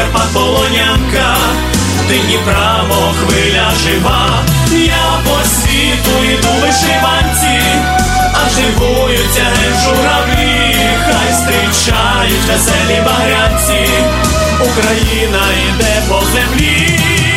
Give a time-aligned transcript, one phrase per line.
[0.00, 1.36] Карпат полонянка,
[2.08, 7.60] Дніпра, мов хвиля жива, я по світу йду вишиванці,
[8.34, 9.46] а живуються
[9.84, 13.90] журавлі, хай зустрічають веселі багрянці,
[14.60, 17.29] Україна йде по землі.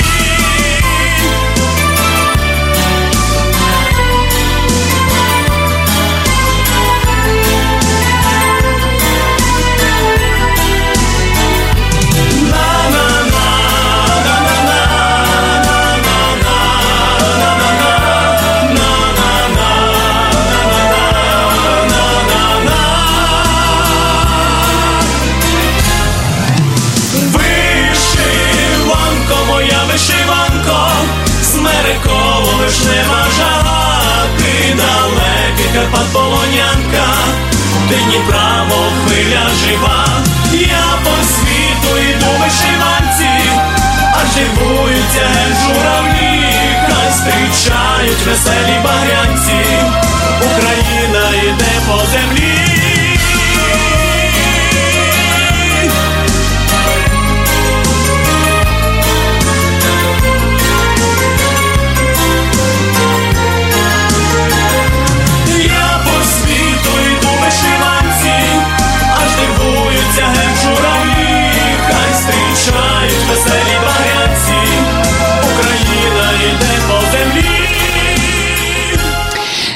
[48.25, 49.62] Веселі багрянці,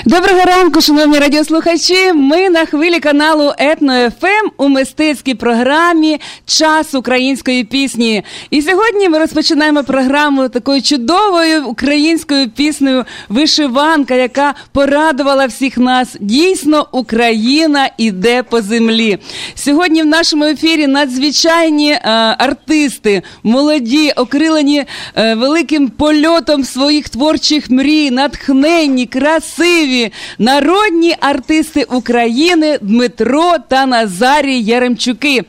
[0.08, 2.14] Доброго ранку, шановні радіослухачі.
[2.14, 8.24] Ми на хвилі каналу Етно ФМ у мистецькій програмі Час української пісні.
[8.50, 16.16] І сьогодні ми розпочинаємо програму такою чудовою українською піснею Вишиванка, яка порадувала всіх нас.
[16.20, 19.18] Дійсно, Україна іде по землі.
[19.56, 22.00] Сьогодні в нашому ефірі надзвичайні е,
[22.38, 24.86] артисти, молоді, окрилені
[25.16, 29.97] е, великим польотом своїх творчих мрій, натхненні, красиві,
[30.40, 35.44] народні артисти України Дмитро та Назарій Яремчуки.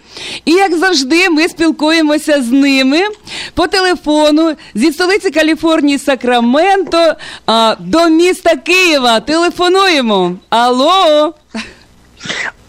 [0.44, 2.98] І як завжди, ми спілкуємося з ними
[3.54, 7.14] по телефону зі столиці Каліфорнії Сакраменто
[7.46, 9.20] а, до міста Києва.
[9.20, 10.32] Телефонуємо.
[10.50, 11.34] Алло.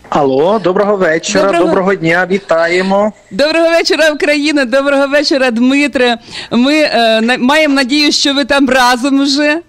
[0.10, 3.14] Алло, доброго вечора, Доброго- доброго, дня, вітаємо.
[3.32, 4.66] Доброго вечора, Україна.
[4.66, 6.18] Доброго вечора, Дмитре.
[6.52, 9.60] Ми е, маємо надію, що ви там разом вже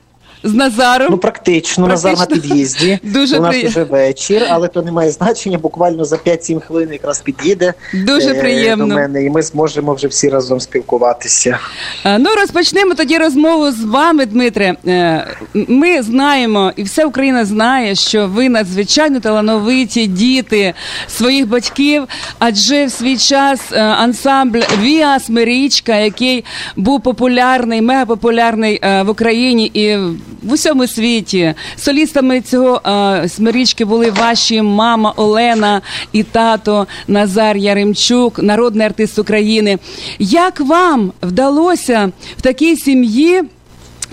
[0.43, 1.09] з Назаром.
[1.11, 2.99] Ну, практично, Назар на під'їзді.
[3.03, 3.71] Дуже У нас приємно.
[3.71, 5.59] вже вечір, але то не має значення.
[5.59, 8.87] Буквально за 5-7 хвилин якраз під'їде Дуже е, приємно.
[8.87, 11.59] до мене, і ми зможемо вже всі разом спілкуватися.
[12.05, 14.75] Е, Ну, розпочнемо тоді розмову з вами, Дмитре.
[14.87, 20.75] Е, Ми знаємо, і вся Україна знає, що ви надзвичайно талановиті діти
[21.09, 22.05] своїх батьків,
[22.39, 26.45] адже в свій час ансамбль Віас Мерічка, який
[26.77, 29.97] був популярний, мегапопулярний в Україні і
[30.43, 31.55] в усьому світі.
[31.77, 35.83] Солістами цього е, смирічки були ваші мама Олена
[36.13, 39.79] і тато Назар Яремчук, народний артист України.
[40.19, 43.43] Як вам вдалося в такій сім'ї?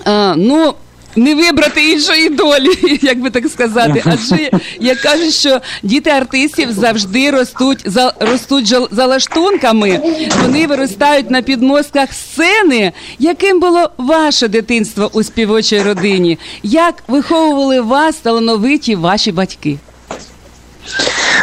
[0.06, 0.74] е, ну,
[1.16, 4.02] не вибрати іншої долі, як би так сказати.
[4.04, 4.50] Адже
[4.80, 8.88] як кажуть, що діти артистів завжди ростуть за ростуть жал-.
[10.42, 12.92] Вони виростають на підмостках сцени.
[13.18, 16.38] Яким було ваше дитинство у співочій родині?
[16.62, 19.78] Як виховували вас талановиті ваші батьки?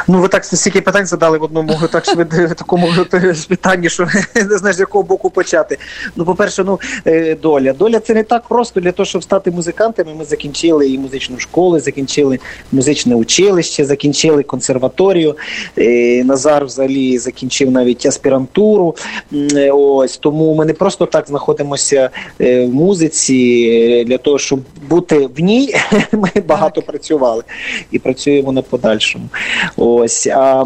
[0.07, 2.89] Ну, ви так стільки питань задали в одному так швидко такому
[3.49, 5.77] питанні, що не знаєш, з якого боку почати.
[6.15, 7.73] Ну, по-перше, ну е, доля.
[7.73, 10.13] Доля це не так просто для того, щоб стати музикантами.
[10.13, 12.39] Ми закінчили і музичну школу, закінчили
[12.71, 15.35] музичне училище, закінчили консерваторію.
[15.77, 18.95] Е, Назар взагалі закінчив навіть аспірантуру.
[19.73, 22.09] Ось тому ми не просто так знаходимося
[22.39, 24.59] в музиці для того, щоб
[24.89, 25.75] бути в ній.
[26.11, 27.43] Ми багато працювали
[27.91, 29.25] і працюємо на подальшому.
[29.77, 30.65] Ось а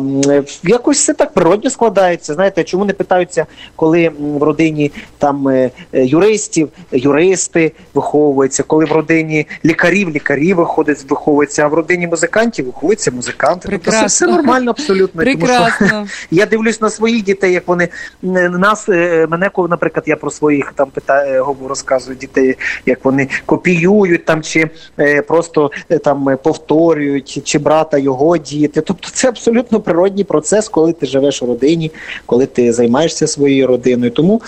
[0.63, 2.33] якось все так природньо складається.
[2.33, 3.45] Знаєте, чому не питаються,
[3.75, 11.63] коли в родині там е, юристів, юристи виховуються, коли в родині лікарів, лікарі виходять, виховуються,
[11.63, 13.67] а в родині музикантів виховуються музиканти.
[13.67, 13.91] Прекрасно.
[13.91, 15.21] Тобто все, все нормально, абсолютно.
[15.21, 15.87] Прекрасно.
[15.89, 17.89] Тому що я дивлюсь на своїх дітей, як вони
[18.21, 24.25] нас, е, мене наприклад, я про своїх там питаю, е, розказую дітей, як вони копіюють
[24.25, 24.69] там чи
[25.27, 25.71] просто
[26.03, 28.81] там повторюють, чи брата його діти.
[28.81, 31.91] Тобто це абсолютно природній процес, коли ти живеш у родині,
[32.25, 34.11] коли ти займаєшся своєю родиною.
[34.11, 34.41] Тому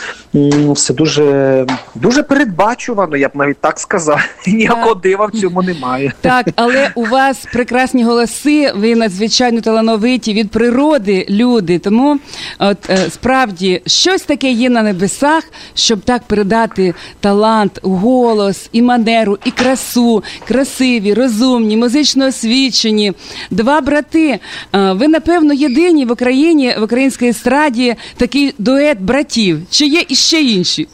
[0.74, 1.66] все дуже
[1.96, 4.20] дуже передбачувано, я б навіть так сказав.
[4.48, 6.14] Ніякого дива в цьому немає.
[6.22, 11.80] Так, але у вас прекрасні голоси, ви надзвичайно талановиті від природи люди.
[11.80, 12.20] Тому
[12.60, 15.44] от е, справді щось таке є на небесах,
[15.74, 23.14] щоб так передати талант, голос і манеру, і красу, красиві, розумні, музично освічені.
[23.52, 24.40] Два брати.
[24.76, 29.60] Е, ви напевно єдині в Україні в українській естраді такий дует братів.
[29.70, 30.88] Чи є іще інші?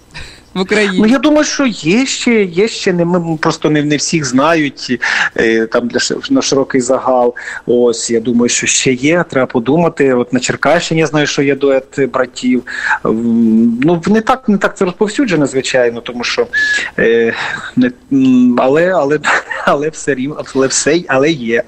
[0.58, 3.98] В Україні ну я думаю, що є ще, є ще не ми просто не не
[3.98, 5.02] всіх знають
[5.36, 6.00] е, там для
[6.30, 7.36] на широкий загал.
[7.66, 9.26] Ось я думаю, що ще є.
[9.30, 10.14] Треба подумати.
[10.14, 12.64] От на Черкащині я знаю, що є дует братів.
[13.04, 16.48] Ну не так не так це розповсюджено, звичайно, тому що
[17.00, 17.34] е,
[17.76, 17.92] не
[18.58, 19.20] але, але,
[19.66, 21.64] але все рівно, але все, але є.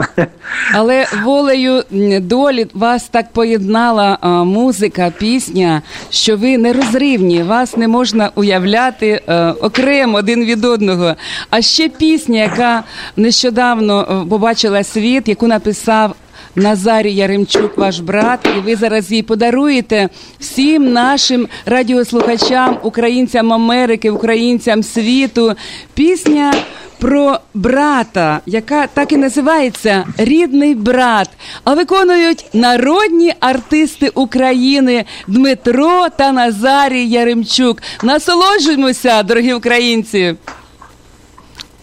[0.73, 1.83] Але волею
[2.21, 9.53] долі вас так поєднала музика, пісня, що ви нерозривні, вас не можна уявляти а, е,
[9.61, 11.15] окремо один від одного.
[11.49, 12.83] А ще пісня, яка
[13.17, 16.15] нещодавно е, побачила світ, яку написав.
[16.55, 20.09] Назарій Яремчук, ваш брат, і ви зараз її подаруєте
[20.39, 25.55] всім нашим радіослухачам, українцям Америки, українцям світу.
[25.93, 26.53] Пісня
[26.99, 31.29] про брата, яка так і називається Рідний брат.
[31.63, 37.81] А виконують народні артисти України Дмитро та Назарій Яремчук.
[38.03, 40.35] Насолоджуємося, дорогі українці.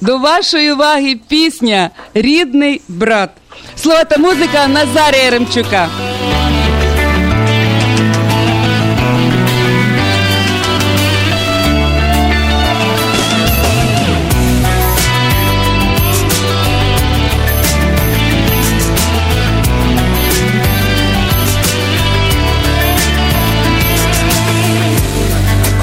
[0.00, 3.30] До вашої уваги пісня Рідний брат.
[3.76, 5.88] Слова та музика Назарія Яремчука.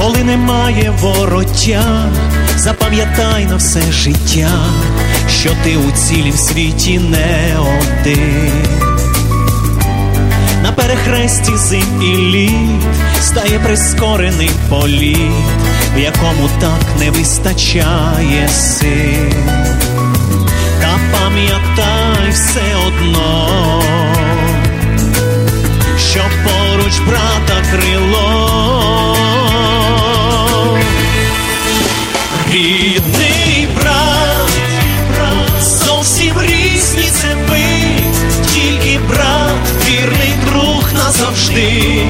[0.03, 2.11] коли немає вороття,
[2.63, 4.51] запам'ятай на все життя,
[5.29, 8.51] що ти у цілім світі не один.
[10.63, 15.17] На перехресті зим і літ стає прискорений політ,
[15.95, 19.33] в якому так не вистачає сил.
[20.81, 23.81] Та пам'ятай все одно,
[26.11, 28.42] що поруч брата крило.
[32.53, 34.49] Рідний брат,
[35.61, 37.65] зовсім різні це ми,
[38.53, 42.05] тільки брат, вірний друг назавжди,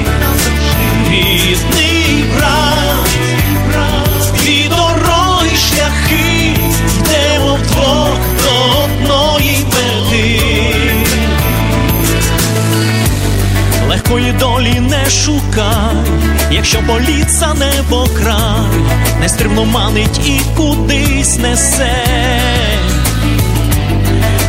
[16.64, 18.82] якщо боліться небо край,
[19.20, 22.04] нестримно манить і кудись несе.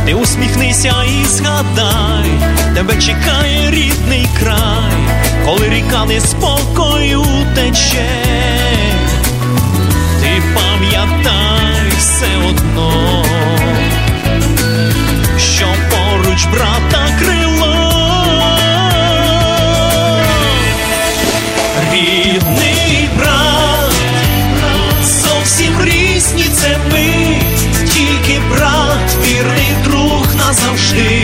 [0.06, 2.30] Ти усміхнися і згадай,
[2.74, 4.92] тебе чекає рідний край,
[5.44, 8.08] коли ріка неспокою тече,
[10.20, 13.24] ти пам'ятай все одно,
[15.38, 17.45] що поруч брата крило.
[21.96, 23.92] Рідний брат,
[25.02, 27.40] зовсім різні це ми,
[27.94, 31.22] тільки брат, вірний друг назавжди,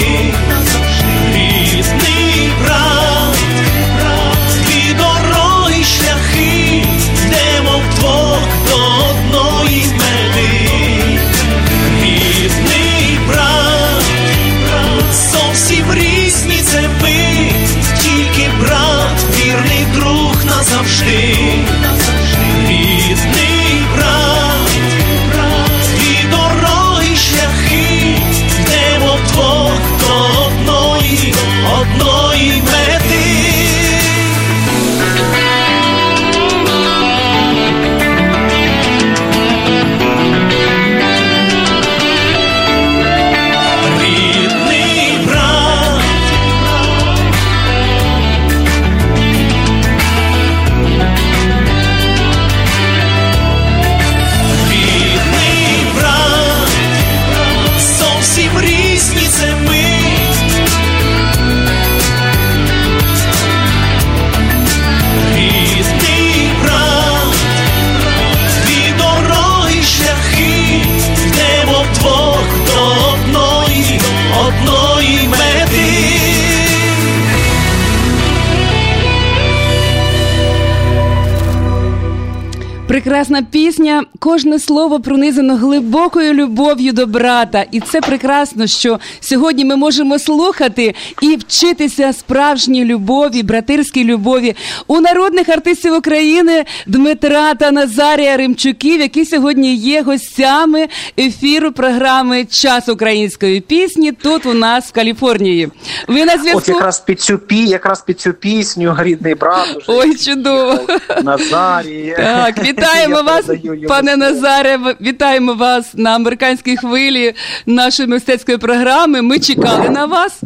[82.92, 84.04] прекрасна пісня.
[84.18, 87.64] Кожне слово пронизано глибокою любов'ю до брата.
[87.70, 94.56] І це прекрасно, що сьогодні ми можемо слухати і вчитися справжній любові, братирській любові
[94.86, 102.88] у народних артистів України Дмитра та Назарія Римчуків, які сьогодні є гостями ефіру програми Час
[102.88, 105.68] української пісні тут у нас в Каліфорнії.
[106.08, 106.72] Ви на От зв'язку.
[106.72, 110.78] якраз під цю пі, якраз під цю пісню рідний брат уже Ой, чудово.
[111.22, 112.14] Назарій.
[112.16, 113.50] Так, вітаємо вас,
[113.88, 114.16] пане.
[114.16, 114.78] Назаре.
[115.00, 117.34] Вітаємо вас на американській хвилі
[117.66, 119.22] нашої мистецької програми.
[119.22, 120.40] Ми чекали на вас.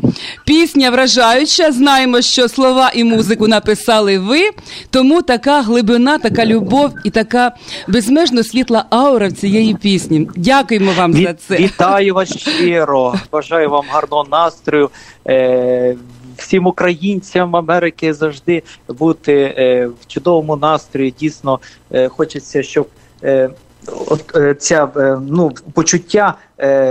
[0.44, 1.72] Пісня вражаюча.
[1.72, 4.50] Знаємо, що слова і музику написали ви.
[4.90, 7.52] Тому така глибина, така любов і така
[7.88, 10.28] безмежно світла аура в цієї пісні.
[10.36, 11.56] Дякуємо вам за це.
[11.56, 13.14] Вітаю вас щиро.
[13.32, 14.90] Бажаю вам гарного настрою.
[15.28, 15.96] Е,
[16.36, 21.10] всім українцям Америки завжди бути е, в чудовому настрої.
[21.10, 21.60] Дійсно,
[21.92, 22.88] е, хочеться, щоб.
[23.22, 23.50] Е,
[24.06, 26.34] От е, ця е, ну почуття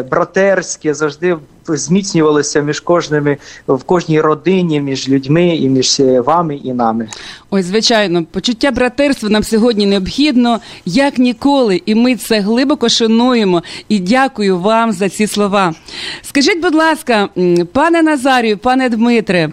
[0.10, 6.74] братерське завжди зміцнювалося між кожними в кожній родині, між людьми і між е, вами і
[6.74, 7.10] нами.
[7.50, 13.63] Ой, звичайно, почуття братерства нам сьогодні необхідно як ніколи, і ми це глибоко шануємо.
[13.89, 15.74] І дякую вам за ці слова.
[16.22, 17.29] Скажіть, будь ласка,
[17.74, 19.50] пане Назарію, пане Дмитре,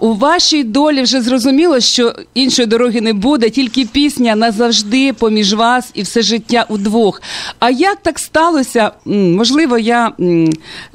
[0.00, 5.90] у вашій долі вже зрозуміло, що іншої дороги не буде, тільки пісня назавжди поміж вас
[5.94, 7.22] і все життя удвох.
[7.58, 8.90] А як так сталося?
[9.36, 10.12] Можливо, я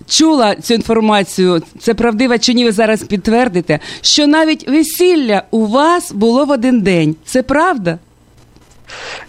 [0.08, 1.62] чула цю інформацію.
[1.80, 6.82] Це правдива чи ні, ви зараз підтвердите, що навіть весілля у вас було в один
[6.82, 7.16] день.
[7.26, 8.00] Це правда?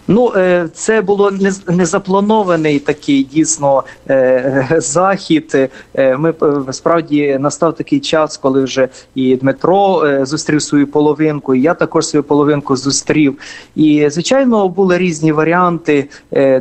[0.07, 5.69] Ну, е, це було не, не запланований такий дійсно е, захід.
[5.95, 6.33] Е, Ми
[6.71, 12.23] справді настав такий час, коли вже і Дмитро зустрів свою половинку, і я також свою
[12.23, 13.37] половинку зустрів.
[13.75, 16.09] І звичайно були різні варіанти,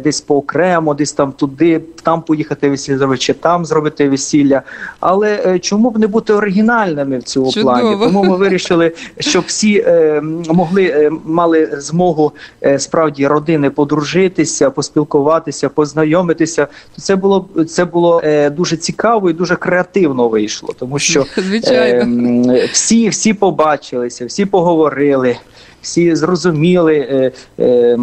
[0.04, 4.62] десь по окремо, десь там туди, там поїхати весілля чи там зробити весілля.
[5.00, 7.74] Але чому б не бути оригінальними в цьому Чудово.
[7.74, 7.96] плані?
[8.00, 9.84] Тому ми вирішили, щоб всі
[10.48, 16.66] могли мали змогу е, справді родини подружитися, поспілкуватися, познайомитися.
[16.96, 22.02] То це було це було е, дуже цікаво і дуже креативно вийшло, тому що Звичайно.
[22.02, 25.36] м, всі, всі побачилися, всі поговорили,
[25.82, 26.96] всі зрозуміли.
[26.96, 27.32] Е,
[27.64, 27.98] е,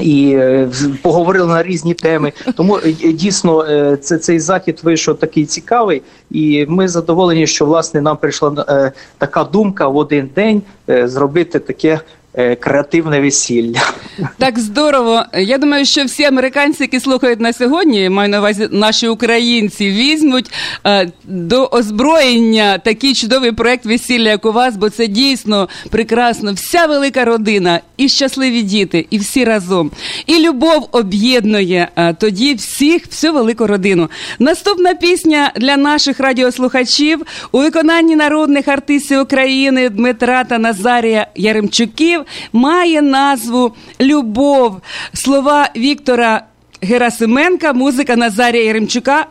[0.00, 0.68] і е,
[1.02, 2.32] поговорили на різні теми.
[2.56, 8.00] Тому е, дійсно е, це цей захід вийшов такий цікавий, і ми задоволені, що власне
[8.00, 12.00] нам прийшла е, така думка в один день е, зробити таке е,
[12.34, 13.80] креативне весілля.
[14.38, 15.22] Так здорово.
[15.34, 20.50] Я думаю, що всі американці, які слухають на сьогодні, маю на увазі наші українці, візьмуть
[20.86, 26.52] е, до озброєння такий чудовий проект весілля, як у вас, бо це дійсно прекрасно.
[26.52, 29.90] Вся велика родина, і щасливі діти, і всі разом.
[30.26, 34.08] І любов об'єднує е, тоді всіх, всю велику родину.
[34.38, 37.22] Наступна пісня для наших радіослухачів
[37.52, 44.80] у виконанні народних артистів України Дмитра та Назарія Яремчуків має назву Любов.
[45.12, 46.44] Слова Віктора
[46.82, 49.26] Герасименка, музика Назарія Яремчука.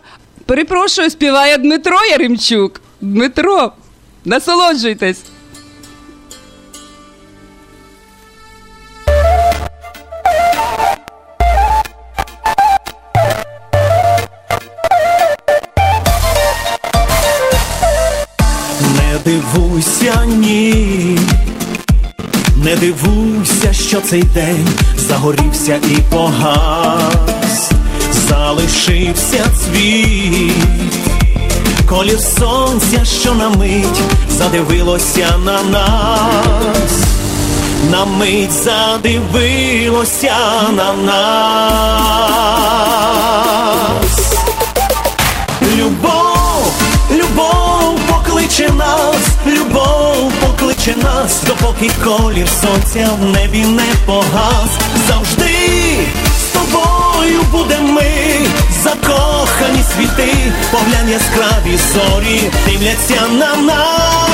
[0.45, 2.81] Перепрошую, співає Дмитро Яремчук.
[3.01, 3.71] Дмитро,
[4.25, 5.21] насолоджуйтесь.
[19.25, 21.19] Дивуйся, ні,
[22.63, 24.67] не дивуйся, що цей день
[24.97, 27.71] загорівся і погас,
[28.29, 30.53] залишився цвіт,
[31.89, 36.91] колір сонця, що на мить задивилося на нас,
[37.91, 40.35] на мить задивилося
[40.75, 41.23] на нас.
[45.75, 46.73] Любов,
[47.11, 49.17] любов покличе нас,
[49.47, 50.52] любов покличе
[50.91, 54.69] нас, допоки колір сонця в небі не погас.
[55.07, 55.97] Завжди
[56.39, 58.11] з тобою будемо ми,
[58.83, 60.33] закохані світи,
[60.71, 64.33] поглянь яскраві зорі, дивляться на нас.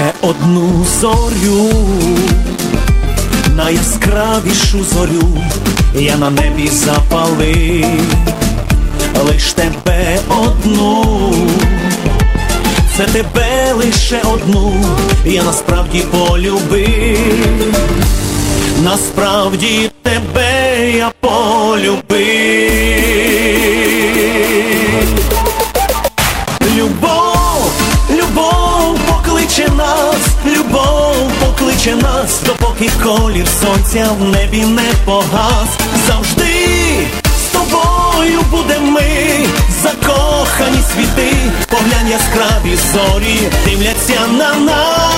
[0.00, 1.72] ще одну зорю,
[3.56, 5.38] найяскравішу зорю
[5.94, 7.86] я на небі запалив,
[9.26, 11.34] лиш тебе одну,
[12.96, 14.84] це тебе лише одну,
[15.24, 17.74] я насправді полюбив,
[18.84, 22.09] насправді тебе я полюбив.
[34.12, 35.68] В небі не погас,
[36.06, 39.46] завжди з тобою буде ми,
[39.82, 41.36] закохані світи,
[41.68, 45.09] поглянь яскраві зорі, дивляться на нас.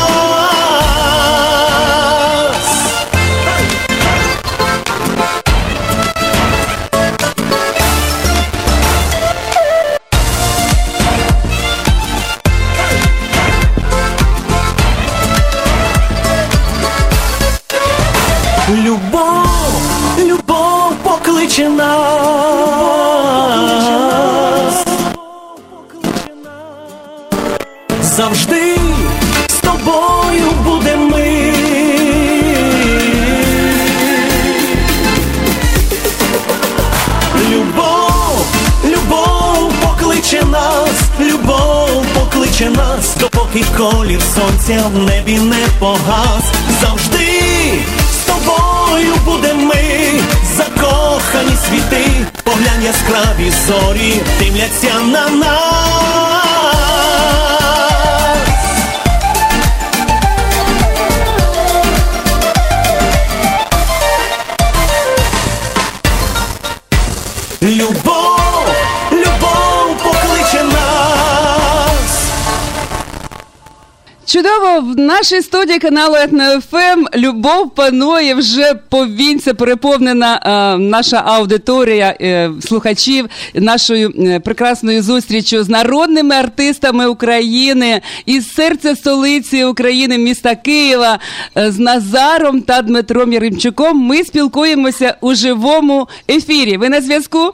[75.23, 84.13] Нашій студії каналу ЕтноФМ любов панує вже повінця переповнена е, наша аудиторія е, слухачів нашою
[84.19, 91.19] е, прекрасною зустрічю з народними артистами України із серця столиці України, міста Києва,
[91.59, 93.99] е, з Назаром та Дмитром Яремчуком.
[93.99, 96.77] Ми спілкуємося у живому ефірі.
[96.77, 97.53] Ви на зв'язку?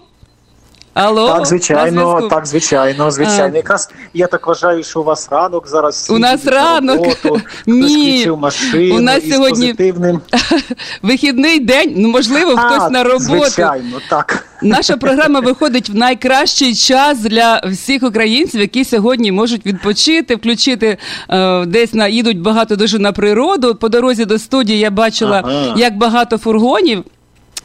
[0.99, 3.55] Алло, Так, звичайно, так, звичайно, звичайно.
[3.55, 3.57] А.
[3.57, 5.95] Якраз я так вважаю, що у вас ранок зараз.
[5.97, 6.97] всі У нас ранок.
[6.99, 8.31] роботу, Ні.
[8.39, 10.21] Машину У нас сьогодні- позитивним.
[11.03, 13.25] Вихідний день, ну можливо, хтось на роботу.
[13.45, 14.45] Звичайно, так.
[14.63, 20.99] Наша програма виходить в найкращий час для всіх українців, які сьогодні можуть відпочити, включити
[21.31, 23.75] е, десь на їдуть багато дуже на природу.
[23.75, 25.75] По дорозі до студії я бачила, Ага.
[25.77, 27.05] як багато фургонів.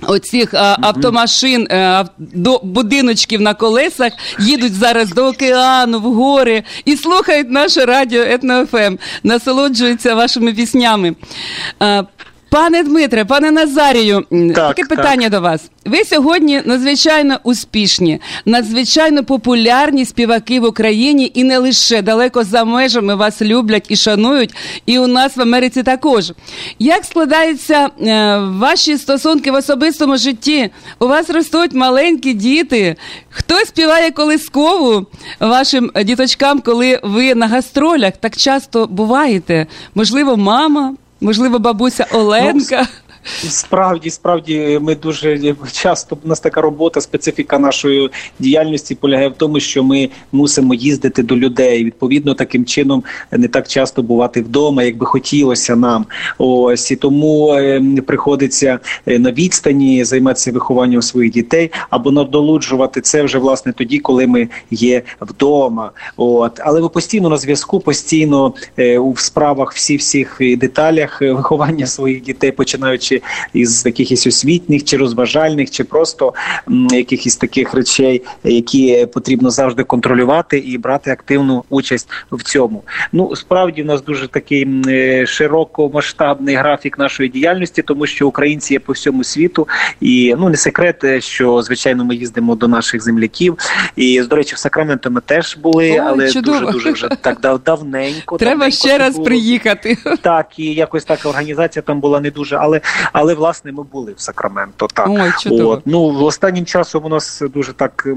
[0.08, 6.98] Оцих а, автомашин, а, до будиночків на колесах їдуть зараз до океану, в гори і
[6.98, 11.16] слухають наше радіо Етно-ФМ, насолоджуються вашими піснями.
[11.82, 12.04] Е,
[12.54, 14.90] Пане Дмитре, пане Назарію, Так, таке так.
[14.90, 15.70] питання до вас.
[15.86, 23.16] Ви сьогодні надзвичайно успішні, надзвичайно популярні співаки в Україні і не лише далеко за межами
[23.16, 26.32] вас люблять і шанують, і у нас в Америці також.
[26.80, 30.70] Як складаються е, ваші стосунки в особистому житті?
[31.00, 32.96] У вас ростуть маленькі діти.
[33.30, 35.06] Хто співає колискову
[35.40, 39.68] вашим діточкам, коли ви на гастролях так часто буваєте?
[39.96, 42.88] Можливо, мама, можливо, бабуся Оленка.
[43.50, 48.10] Справді, справді, ми дуже часто у нас така робота, специфіка нашої
[48.40, 51.84] діяльності полягає в тому, що ми мусимо їздити до людей.
[51.84, 56.06] Відповідно, таким чином не так часто бувати вдома, як би хотілося нам.
[56.38, 63.24] Ось і тому е, приходиться е, на відстані займатися вихованням своїх дітей або надолуджувати це
[63.24, 65.92] вже власне тоді, коли ми є вдома.
[66.18, 71.88] От але ви постійно на зв'язку, постійно е, у справах всі всіх деталях е, виховання
[71.88, 73.13] своїх дітей, починаючи
[73.54, 76.34] із якихось освітніх чи розважальних, чи просто
[76.92, 82.84] якихось таких речей, які потрібно завжди контролювати і брати активну участь в цьому.
[83.12, 88.80] Ну справді в нас дуже такий е, широкомасштабний графік нашої діяльності, тому що українці є
[88.80, 89.68] по всьому світу,
[90.02, 93.58] і ну не секрет, е, що звичайно ми їздимо до наших земляків.
[93.96, 96.60] І до речі, в Сакраменто ми теж були, Ой, але чудово.
[96.60, 98.38] дуже дуже вже так дав давненько.
[98.38, 99.26] Треба давненько ще раз було.
[99.26, 99.98] приїхати.
[100.22, 104.22] Так, і якось так організація там була не дуже, але але власне ми були в
[104.22, 104.88] Сакраменто.
[104.94, 105.70] Так Ой, чудово.
[105.70, 105.82] От.
[105.86, 108.08] ну останнім часом у нас дуже так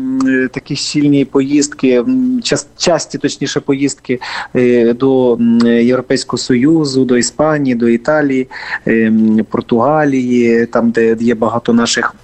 [0.52, 2.04] такі сильні поїздки,
[2.42, 4.20] час, часті, точніше, поїздки
[4.56, 8.48] е, до Європейського союзу, до Іспанії, до Італії,
[8.86, 9.12] е,
[9.50, 12.14] Португалії, там де є багато наших.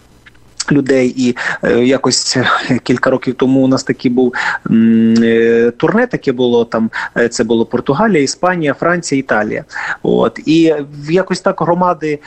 [0.71, 2.47] Людей, і е, якось е,
[2.83, 4.35] кілька років тому у нас такий був
[4.71, 6.07] е, турне.
[6.07, 6.91] Таке було там.
[7.31, 9.65] Це було Португалія, Іспанія, Франція, Італія.
[10.03, 10.75] От і
[11.11, 12.19] якось так громади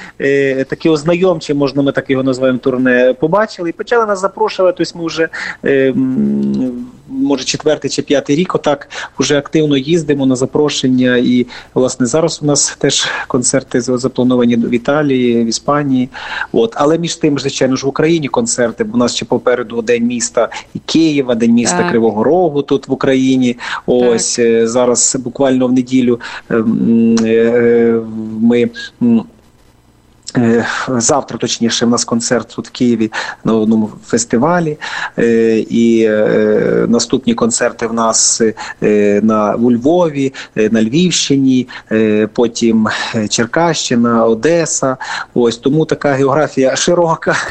[0.69, 4.83] такі ознайомчі, можна ми так його називаємо турне, побачили і почали нас запрошувати.
[4.83, 5.29] Ось ми вже
[7.09, 8.55] може четвертий чи п'ятий рік.
[8.55, 8.89] Отак
[9.19, 11.17] вже активно їздимо на запрошення.
[11.17, 16.09] І власне зараз у нас теж концерти заплановані в Італії, в Іспанії.
[16.51, 18.83] От але між тим, звичайно ж в Україні концерти.
[18.83, 21.89] Бо у нас ще попереду день міста і Києва, день міста так.
[21.89, 23.57] Кривого Рогу тут в Україні.
[23.85, 24.67] Ось так.
[24.67, 28.01] зараз буквально в неділю ем, е,
[28.41, 28.69] ми.
[30.37, 33.11] Е, завтра, точніше, в нас концерт тут в Києві
[33.43, 34.77] на одному фестивалі,
[35.19, 38.41] е, і е, наступні концерти в нас
[39.21, 41.67] на у Львові, на Львівщині,
[42.33, 42.87] потім
[43.29, 44.97] Черкащина, Одеса.
[45.33, 47.35] Ось тому така географія широка.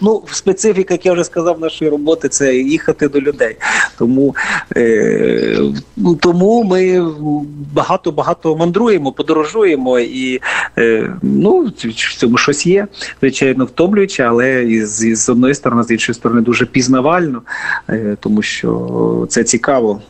[0.00, 3.56] Ну, специфіка, як я вже сказав, нашої роботи це їхати до людей.
[3.98, 4.36] Тому
[6.20, 7.10] тому ми
[7.74, 10.40] багато багато мандруємо, подорожуємо і
[11.22, 12.86] ну в цьому щось є,
[13.20, 17.42] звичайно, втомлююче, але і з одної сторони, з іншої сторони, дуже пізнавально,
[17.88, 20.00] е, тому що це цікаво.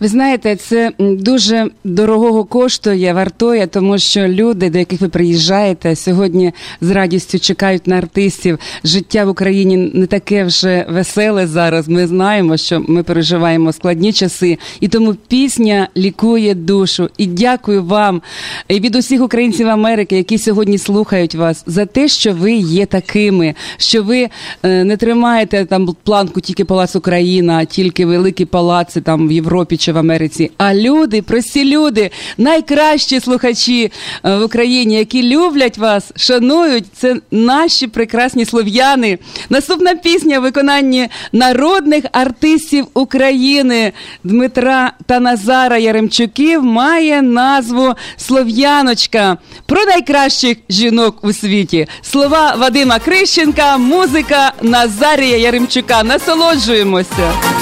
[0.00, 6.52] Ви знаєте, це дуже дорогого коштує, вартує, тому що люди, до яких ви приїжджаєте, сьогодні
[6.80, 8.58] з радістю чекають на артистів.
[8.84, 11.88] Життя в Україні не таке вже веселе зараз.
[11.88, 17.10] Ми знаємо, що ми переживаємо складні часи, і тому пісня лікує душу.
[17.18, 18.22] І дякую вам
[18.68, 23.54] і від усіх українців Америки, які сьогодні слухають вас, за те, що ви є такими,
[23.76, 24.28] що ви
[24.62, 29.45] е, не тримаєте там планку тільки Палац Україна, тільки великі палаци там в Європі
[29.78, 33.92] чи в Америці, а люди, прості люди, найкращі слухачі
[34.24, 36.84] е, в Україні, які люблять вас, шанують.
[36.96, 39.18] Це наші прекрасні слов'яни.
[39.50, 43.92] Наступна пісня в виконанні народних артистів України
[44.24, 51.86] Дмитра та Назара Яремчуків має назву Слов'яночка про найкращих жінок у світі.
[52.02, 56.02] Слова Вадима Крищенка, музика Назарія Яремчука.
[56.02, 57.55] Насолоджуємося.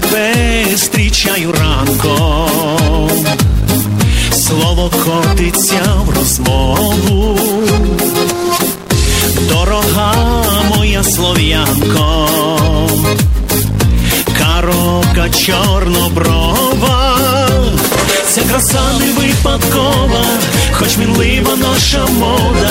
[0.00, 3.10] Тебе зустрічаю ранком,
[4.32, 7.38] слово котиться в розмову,
[9.48, 10.14] дорога
[10.76, 12.28] моя слов'янко,
[14.38, 17.18] коробка чорноброва,
[18.28, 20.24] ця краса не випадкова,
[20.72, 22.70] хоч мінлива наша мода,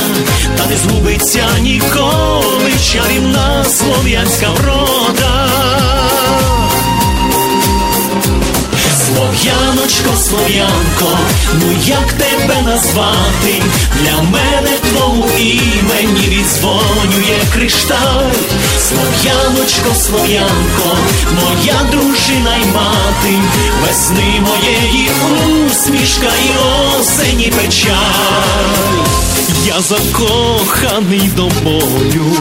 [0.58, 5.46] та не згубиться ніколи чарівна слов'янська врода.
[9.16, 11.18] Слов'яночко, слов'янко,
[11.54, 13.62] ну як тебе назвати?
[14.02, 18.32] Для мене твому імені відзвонює кришталь.
[18.90, 20.98] Слов'яночко, слов'янко,
[21.36, 23.36] моя дружина й мати,
[23.82, 25.10] весни моєї
[25.66, 26.52] усмішка і
[27.00, 27.96] осені печаль.
[29.66, 32.38] Я закоханий до болю.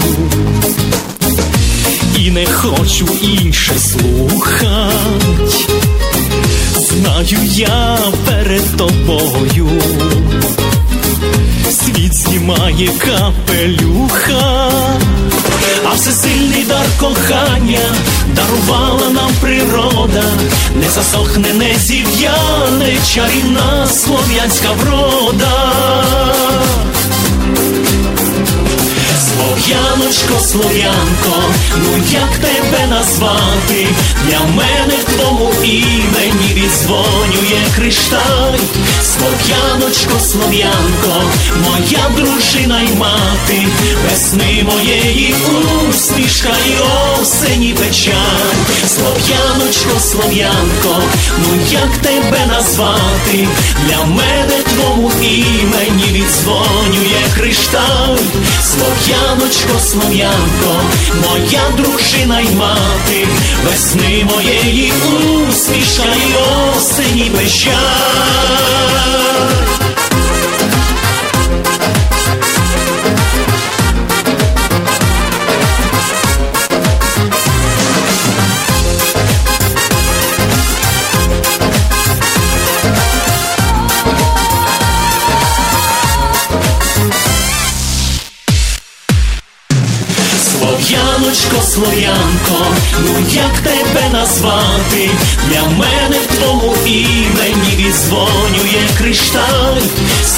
[2.18, 5.93] І не хочу інше слухать
[6.94, 9.68] знаю я перед тобою,
[11.70, 14.70] світ знімає капелюха,
[15.84, 17.80] а всесильний дар кохання
[18.36, 20.22] дарувала нам природа,
[20.74, 25.74] не засохне, не зів'яне чарівна слов'янська врода.
[29.44, 31.42] Слов'яночко, слов'янко,
[31.76, 33.86] ну як тебе назвати?
[34.26, 38.58] Для мене в твому імені відзвонює кришталь.
[39.02, 41.22] Слов'яночко, слов'янко,
[41.64, 42.08] моя
[42.54, 43.66] дружина й мати,
[44.04, 45.34] весни моєї
[45.88, 46.74] усмішка й
[47.20, 48.54] осені печаль.
[48.86, 51.02] Слов'яночко, слов'янко,
[51.38, 53.48] ну як тебе назвати?
[53.86, 58.18] Для мене твому імені відзвонює кришталь.
[58.62, 60.80] Слов'яночко, слов'янко,
[61.28, 63.26] моя дружина й мати,
[63.64, 64.92] весни моєї
[65.48, 66.34] усмішка й
[66.76, 67.74] осені печаль.
[91.44, 92.66] Слов'яночко, слов'янко,
[93.00, 95.10] ну як тебе назвати?
[95.48, 99.80] Для мене в твому імені відзвонює кришталь.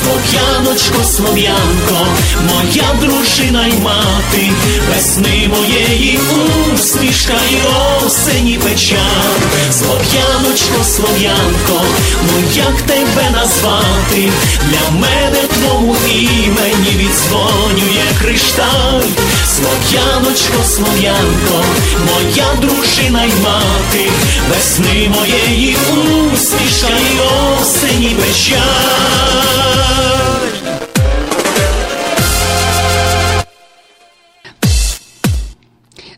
[0.02, 2.06] Слов'яночко, слов'янко,
[2.48, 4.50] моя дружина й мати,
[4.88, 6.18] весни моєї
[6.74, 7.56] усмішка й
[8.06, 9.40] осені печаль.
[9.72, 11.84] Слов'яночко, слов'янко,
[12.22, 14.30] ну як тебе назвати?
[14.70, 19.02] Для мене твому імені відзвонює кришталь.
[19.56, 21.64] Слов'яночко, слов'янко,
[22.06, 24.10] моя дружина й мати,
[24.50, 25.76] весни моєї
[26.32, 27.18] усмішка й
[27.60, 29.85] осені печаль.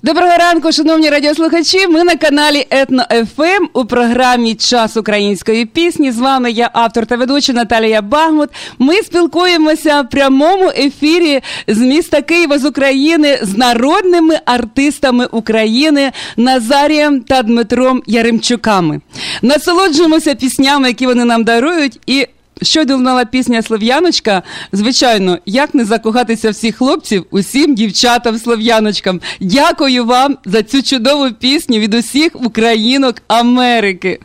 [0.02, 1.88] Доброго ранку, шановні радіослухачі.
[1.88, 3.04] Ми на каналі Етно
[3.36, 6.12] ФМ у програмі Час української пісні.
[6.12, 8.50] З вами я, автор та ведуча Наталія Багмут.
[8.78, 17.20] Ми спілкуємося в прямому ефірі з міста Києва з України з народними артистами України Назарієм
[17.20, 19.00] та Дмитром Яремчуками.
[19.42, 22.26] Насолоджуємося піснями, які вони нам дарують, і
[22.62, 24.42] Щойно лунала пісня Слов'яночка.
[24.72, 29.20] Звичайно, як не закохатися всіх хлопців, усім дівчатам слов'яночкам.
[29.40, 34.20] Дякую вам за цю чудову пісню від усіх українок Америки.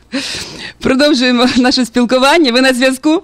[0.80, 2.52] Продовжуємо наше спілкування.
[2.52, 3.24] Ви на зв'язку?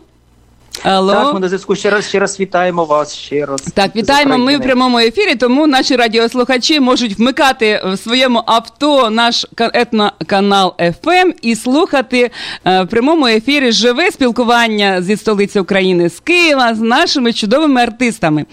[0.84, 1.14] Алло.
[1.14, 3.16] Так, ми на зв'язку ще раз ще раз вітаємо вас.
[3.16, 4.38] Ще раз Так, вітаємо.
[4.38, 11.34] Ми в прямому ефірі, тому наші радіослухачі можуть вмикати в своєму авто наш етноканал FM
[11.42, 12.32] і слухати
[12.66, 18.46] е, в прямому ефірі живе спілкування зі столиці України з Києва з нашими чудовими артистами.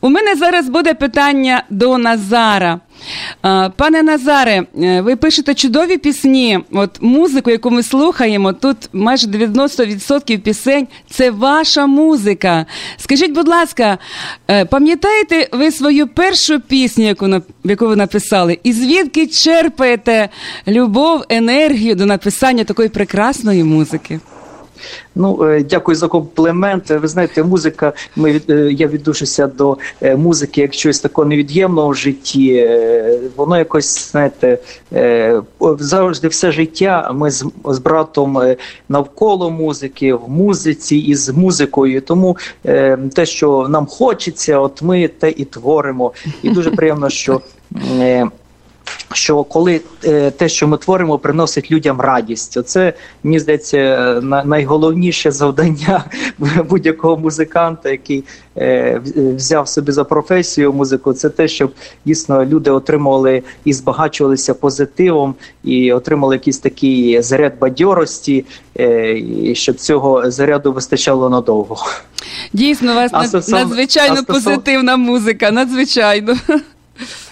[0.00, 2.80] У мене зараз буде питання до Назара.
[3.76, 6.60] Пане Назаре, е, ви пишете чудові пісні.
[6.72, 12.66] От музику, яку ми слухаємо, тут майже 90% пісень це ваша музика.
[12.96, 13.98] Скажіть, будь ласка,
[14.50, 18.58] е, пам'ятаєте ви свою першу пісню, яку яку ви написали?
[18.62, 20.28] І звідки черпаєте
[20.68, 24.20] любов, енергію до написання такої прекрасної музики?
[25.14, 26.90] Ну, е, дякую за комплімент.
[26.90, 27.92] Ви знаєте, музика.
[28.16, 32.70] Ми е, я відношуся до е, музики як щось такого невід'ємного в житті.
[33.36, 34.58] Воно якось знаєте,
[35.78, 37.10] завжди все життя.
[37.14, 38.54] Ми з, з братом
[38.88, 42.00] навколо музики, в музиці і з музикою.
[42.00, 42.36] Тому
[43.14, 46.12] те, що нам хочеться, от ми те і творимо.
[46.42, 47.40] І дуже приємно, що
[49.12, 52.92] що коли е, те, що ми творимо, приносить людям радість, оце
[53.22, 56.04] мені здається е, найголовніше завдання
[56.68, 58.24] будь-якого музиканта, який
[58.56, 59.00] е,
[59.36, 61.12] взяв собі за професію музику.
[61.12, 61.72] Це те, щоб
[62.04, 68.44] дійсно люди отримували і збагачувалися позитивом, і отримали якийсь такий заряд бадьорості,
[69.16, 71.76] і щоб цього заряду вистачало надовго.
[72.52, 76.36] Дійсно, у вас надзвичайно позитивна музика, надзвичайно.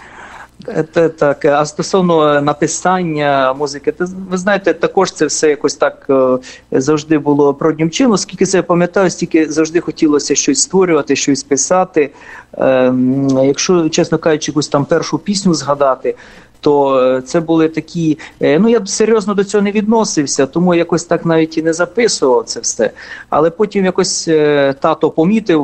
[0.95, 3.95] Це так, а стосовно написання музики,
[4.31, 6.39] ви знаєте, також це все якось так е,
[6.81, 8.17] завжди було проднім чином.
[8.17, 12.11] Скільки це я пам'ятаю, стільки завжди хотілося щось створювати, щось писати.
[12.53, 16.15] Ем, якщо чесно кажучи, якусь там першу пісню згадати,
[16.61, 18.19] то е, це були такі.
[18.41, 21.73] Е, ну я б серйозно до цього не відносився, тому якось так навіть і не
[21.73, 22.91] записував це все.
[23.29, 25.63] Але потім якось е, тато помітив,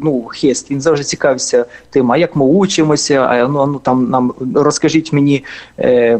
[0.00, 4.32] ну хест, він завжди цікавився тим, а як ми учимося, а ну, ну там нам
[4.54, 5.44] розкажіть мені
[5.78, 6.18] е,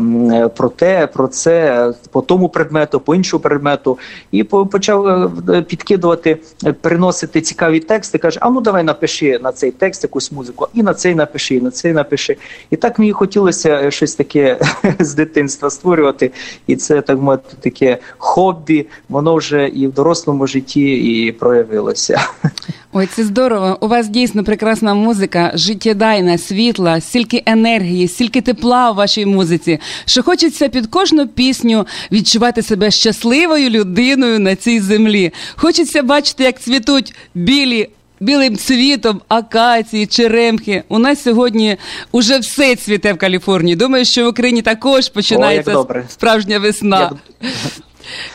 [0.56, 3.98] про те, про це, по тому предмету, по іншому предмету,
[4.32, 5.30] і почав
[5.68, 6.38] підкидувати,
[6.80, 8.18] приносити цікаві тексти.
[8.18, 11.60] Каже: А ну давай напиши на цей текст якусь музику, і на цей напиши, і
[11.60, 12.36] на цей напиши.
[12.70, 14.58] І так мені хотілося щось щось таке
[15.00, 16.30] з дитинства створювати,
[16.66, 18.86] і це так мовити таке хобі.
[19.08, 22.20] Воно вже і в дорослому житті і проявилося.
[22.92, 23.78] Ой, це здорово.
[23.80, 30.22] У вас дійсно прекрасна музика, життєдайна, світла, стільки енергії, стільки тепла у вашій музиці, що
[30.22, 35.32] хочеться під кожну пісню відчувати себе щасливою людиною на цій землі.
[35.56, 37.88] Хочеться бачити, як цвітуть білі
[38.22, 40.82] білим цвітом, акації, черемхи.
[40.88, 41.76] У нас сьогодні
[42.12, 43.76] уже все цвіте в Каліфорнії.
[43.76, 47.00] Думаю, що в Україні також починається О, справжня весна.
[47.00, 47.52] Як...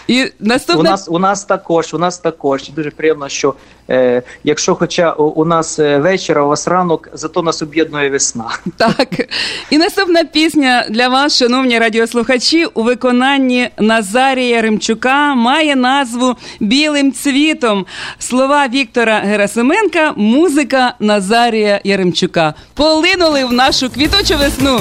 [0.07, 0.79] І наступне...
[0.79, 3.53] У нас у нас також, у нас також дуже приємно, що
[3.89, 8.49] е, якщо, хоча у нас е, вечір, а у вас ранок, зато нас об'єднує весна.
[8.77, 9.29] Так.
[9.69, 17.85] І наступна пісня для вас, шановні радіослухачі, у виконанні Назарія Римчука має назву Білим цвітом.
[18.19, 22.53] Слова Віктора Герасименка, музика Назарія Яремчука.
[22.73, 24.79] Полинули в нашу квітучу весну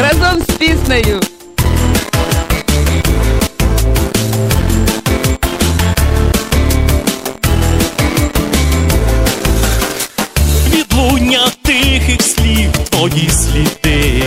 [0.00, 1.20] разом з піснею.
[11.18, 14.22] Красуня тихих слів твої сліди,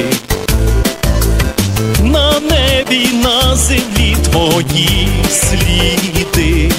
[2.04, 6.72] на небі, на землі твої сліди,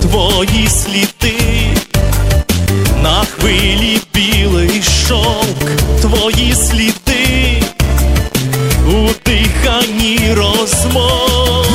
[0.00, 1.36] твої сліди,
[3.02, 7.62] на хвилі білий шовк, твої сліди,
[8.88, 11.66] у диханні розмов,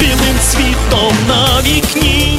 [0.00, 2.38] білим світом на вікні,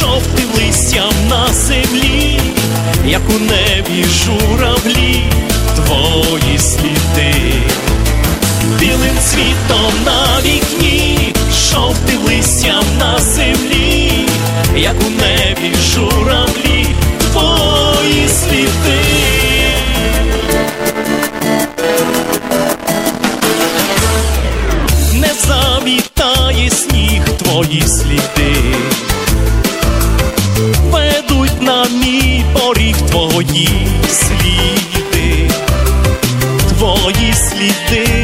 [0.00, 2.61] жовтим листям на землі
[3.06, 5.22] як у небі журавлі,
[5.74, 7.34] твої сліди,
[8.80, 11.34] білим цвітом на вікні,
[11.70, 14.12] жовтим листям на землі,
[14.76, 16.86] як у небі журавлі,
[17.32, 19.02] твої сліди.
[25.14, 28.56] Не замітає сніг твої сліди,
[32.02, 33.68] мій поріг твої
[34.08, 35.50] сліди,
[36.68, 38.21] твої сліди,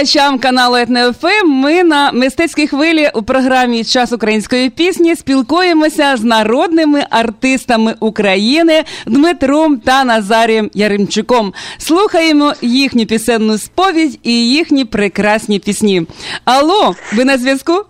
[0.00, 1.46] слухачам каналу ЕтнеФМ.
[1.46, 9.78] Ми на мистецькій хвилі у програмі Час української пісні спілкуємося з народними артистами України Дмитром
[9.78, 11.52] та Назарієм Яремчуком.
[11.78, 16.06] Слухаємо їхню пісенну сповідь і їхні прекрасні пісні.
[16.44, 17.84] Алло, ви на зв'язку?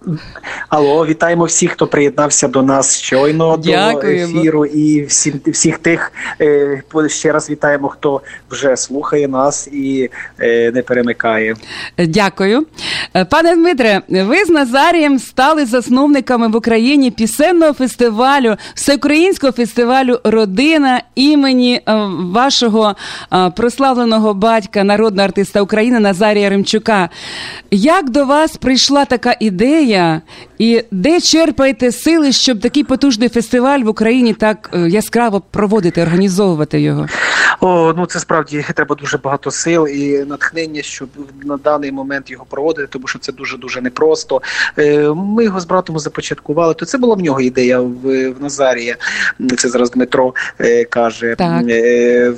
[0.69, 4.33] Алло, вітаємо всіх, хто приєднався до нас щойно Дякуємо.
[4.33, 8.21] до ефіру, і всім всіх тих е, ще раз вітаємо, хто
[8.51, 10.11] вже слухає нас і
[10.41, 11.55] е, не перемикає.
[12.07, 12.67] Дякую.
[13.15, 21.03] Е, Пане Дмитре, ви з Назарієм стали засновниками в Україні пісенного фестивалю, всеукраїнського фестивалю Родина
[21.15, 21.83] імені е,
[22.21, 22.97] вашого
[23.33, 27.09] е, прославленого батька, народного артиста України Назарія Римчука.
[27.71, 30.23] Як до вас прийшла така ідея,
[30.59, 37.07] і де черпаєте сили, щоб такий потужний фестиваль в Україні так яскраво проводити, організовувати його?
[37.61, 41.09] О, ну це справді треба дуже багато сил і натхнення, щоб
[41.43, 44.43] на даний момент його проводити, тому що це дуже дуже непросто.
[44.79, 46.75] Е, Ми його з братом започаткували.
[46.75, 48.97] То це була в нього ідея в, в Назарія.
[49.59, 51.35] Це зараз Дмитро е, каже.
[51.39, 51.65] Так.
[51.69, 52.33] Е,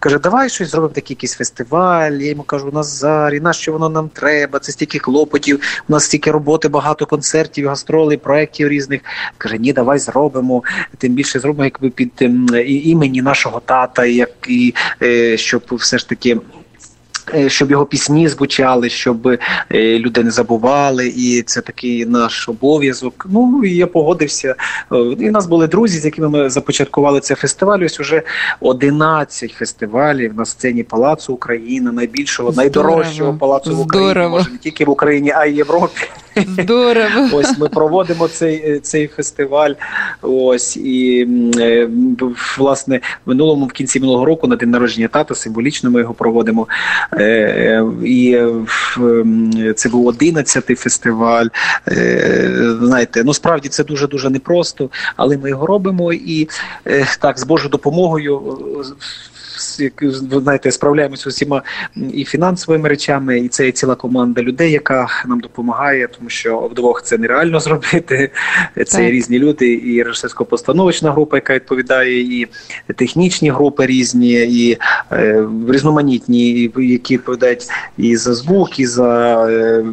[0.00, 2.12] Каже, давай щось зробимо такий якийсь фестиваль.
[2.12, 4.58] Я йому кажу, Назарі, нащо воно нам треба?
[4.58, 9.00] Це стільки хлопотів, у нас стільки роботи, багато концертів, гастролей, проєктів різних.
[9.38, 10.62] Каже, ні, давай зробимо.
[10.98, 16.08] Тим більше зробимо якби під ем, імені нашого тата, як і е, щоб все ж
[16.08, 16.36] таки.
[17.34, 19.38] е, Щоб його пісні звучали, щоб е,
[19.98, 23.26] люди не забували, і це такий наш обов'язок.
[23.30, 24.54] Ну і я погодився.
[25.18, 27.78] І в нас були друзі, з якими ми започаткували цей фестиваль.
[27.84, 28.22] Ось уже
[28.60, 32.62] 11 фестивалів на сцені Палацу Україна, найбільшого, Здорово.
[32.64, 36.00] найдорожчого палацу в Україні, може не тільки в Україні, а й Європі.
[36.46, 37.28] Здорово.
[37.32, 39.72] Ось ми проводимо цей, е, цей фестиваль.
[40.22, 41.28] Ось і
[41.58, 41.88] е,
[42.58, 46.68] власне минулому в кінці минулого року на день народження тата символічно ми його проводимо.
[47.12, 48.38] Е, І
[49.76, 51.46] це був 11-й фестиваль.
[52.82, 56.48] Знаєте, ну справді це дуже дуже непросто, але ми його робимо і
[57.20, 58.56] так з Божою допомогою.
[59.80, 61.62] Е, ви знаєте, справляємося з усіма
[62.12, 67.02] і фінансовими речами, і це є ціла команда людей, яка нам допомагає, тому що вдвох
[67.02, 68.30] це нереально зробити.
[68.86, 72.48] Це є різні люди, і режисерсько-постановочна група, яка відповідає, і
[72.96, 74.78] технічні групи різні, і
[75.12, 77.66] е, різноманітні, які відповідають
[77.98, 79.84] і за звук, і за е,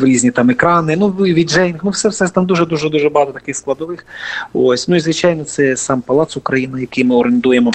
[0.00, 0.96] різні там екрани.
[0.96, 4.06] Ну віджейнг, ну все все там дуже дуже дуже багато таких складових.
[4.52, 7.72] Ось ну і звичайно, це сам палац України, який ми орендуємо.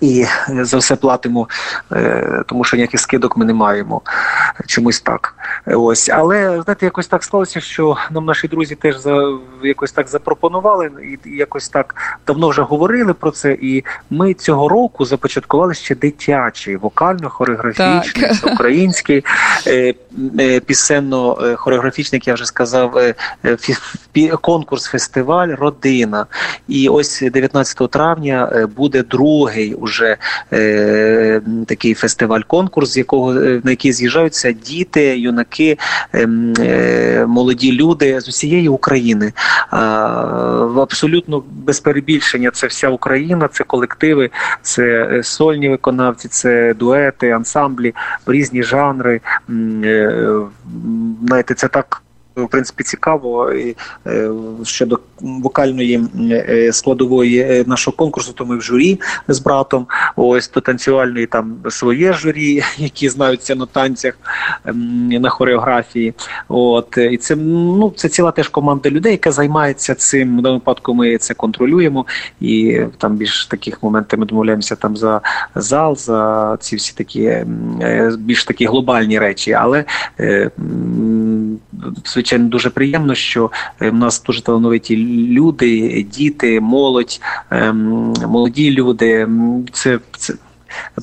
[0.00, 1.48] І за все платимо,
[1.92, 4.02] е, тому що ніяких скидок ми не маємо.
[4.66, 5.34] Чомусь так.
[5.66, 10.90] Ось, але знаєте, якось так склалося, що нам наші друзі теж за якось так запропонували,
[11.24, 11.94] і якось так
[12.26, 13.52] давно вже говорили про це.
[13.52, 19.24] І ми цього року започаткували ще дитячий вокально-хореографічний, український
[19.66, 19.94] е,
[20.40, 22.98] е, пісенно-хореографічний, як я вже сказав,
[24.40, 26.26] конкурс фестиваль Родина.
[26.68, 30.16] І ось 19 травня буде другий уже
[30.52, 35.78] е, такий фестиваль-конкурс, з якого е, на який з'їжджаються діти, юнаки,
[36.14, 36.28] е,
[36.58, 39.32] е, молоді люди з усієї України.
[40.76, 44.30] Абсолютно без перебільшення це вся Україна, це колективи,
[44.62, 47.94] це е, сольні виконавці, це дуети, ансамблі,
[48.26, 49.20] різні жанри.
[49.84, 50.40] Е,
[51.26, 52.02] знаєте, це так
[52.44, 53.76] в принципі цікаво і
[54.06, 54.30] е,
[54.64, 58.32] щодо вокальної е, складової е, нашого конкурсу.
[58.32, 59.86] То ми в журі з братом.
[60.16, 64.14] Ось до танцювальної там своє журі, які знаються на танцях
[65.20, 66.14] на хореографії.
[66.48, 70.38] От і це ну це ціла теж команда людей, яка займається цим.
[70.38, 72.06] В даному випадку ми це контролюємо,
[72.40, 75.20] і там більш таких моментів ми домовляємося там за
[75.54, 77.44] зал, за ці всі такі
[78.18, 79.84] більш такі глобальні речі, але
[82.04, 83.50] звичайно дуже приємно, що
[83.82, 84.96] е, в нас дуже талановиті
[85.30, 87.20] люди, діти, молодь,
[87.50, 89.28] ем, молоді люди.
[89.72, 90.34] Це це.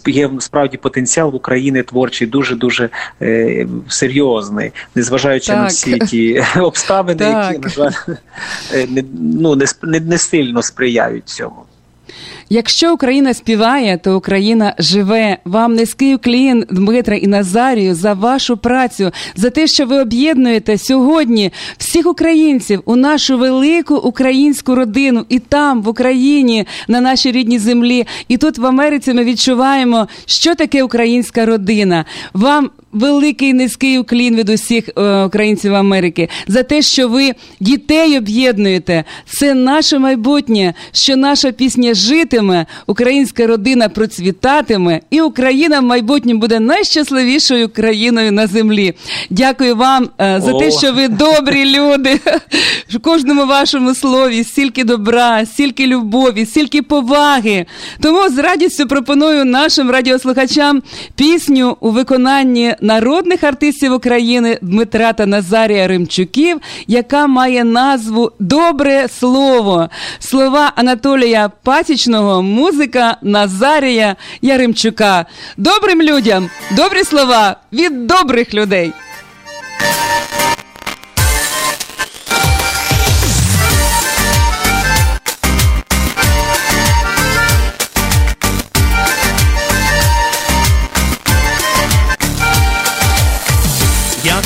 [0.07, 2.89] Є справді потенціал в Україні творчий дуже дуже
[3.21, 5.57] е, серйозний, незважаючи так.
[5.57, 7.53] на всі ті обставини, так.
[7.53, 8.15] які на жаль
[8.73, 11.65] е, не ну не, не, не сильно сприяють цьому.
[12.49, 15.37] Якщо Україна співає, то Україна живе.
[15.45, 21.51] Вам низький уклін, Дмитра і Назарію, за вашу працю, за те, що ви об'єднуєте сьогодні
[21.77, 28.07] всіх українців у нашу велику українську родину, і там, в Україні, на нашій рідній землі,
[28.27, 32.05] і тут в Америці ми відчуваємо, що таке українська родина.
[32.33, 39.03] Вам великий низький уклін від усіх е, українців Америки за те, що ви дітей об'єднуєте.
[39.25, 46.59] Це наше майбутнє, що наша пісня житиме, українська родина процвітатиме, і Україна в майбутньому буде
[46.59, 48.93] найщасливішою країною на землі.
[49.29, 52.19] Дякую вам е, за те, що ви добрі люди.
[52.89, 57.65] В кожному вашому слові стільки добра, стільки любові, стільки поваги.
[58.01, 60.81] Тому з радістю пропоную нашим радіослухачам
[61.15, 66.57] пісню у виконанні народних артистів України Дмитра та Назарія Римчуків,
[66.87, 69.89] яка має назву Добре слово.
[70.19, 75.25] Слова Анатолія Пасічного, музика Назарія Яремчука.
[75.57, 78.93] Добрим людям, добрі слова від добрих людей.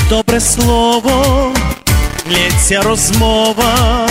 [0.09, 1.53] Добре слово,
[2.31, 4.07] лється розмова,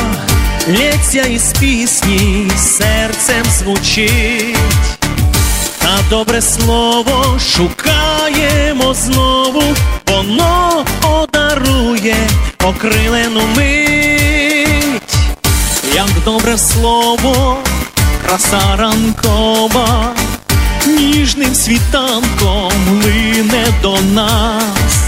[0.69, 4.57] лється із пісні, серцем звучить,
[5.79, 9.63] та добре слово шукаємо знову,
[10.07, 12.17] воно одарує
[12.65, 15.19] окрилену мить,
[15.95, 17.57] як добре слово,
[18.27, 20.15] краса ранкова.
[20.87, 22.73] Ніжним світанком
[23.05, 25.08] лине до нас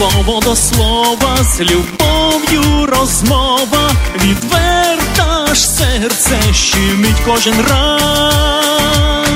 [0.00, 3.90] слово до слова, з любов'ю розмова,
[4.24, 9.28] відверта ж серце щемить кожен раз.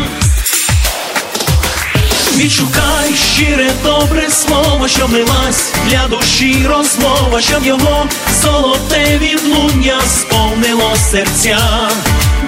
[2.37, 8.07] Відшукай щире добре слово, щоб лилась для душі розмова, щоб його
[8.43, 11.59] золоте відлуння сповнило серця.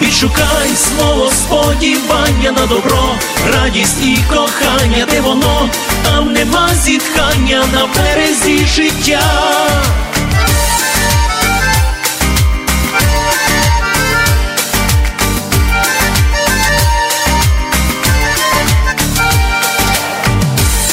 [0.01, 3.15] Відшукай слово сподівання на добро,
[3.55, 5.71] радість і кохання, де воно,
[6.05, 9.21] там нема зітхання на березі життя.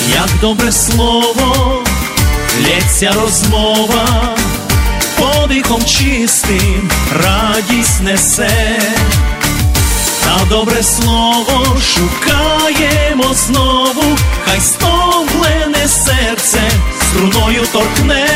[0.10, 1.84] Як добре слово,
[2.68, 4.36] лється розмова
[5.54, 8.80] подихом чистим радість несе,
[10.24, 16.60] та добре слово шукаємо знову, хай стомлене серце
[17.02, 18.28] струною торкне.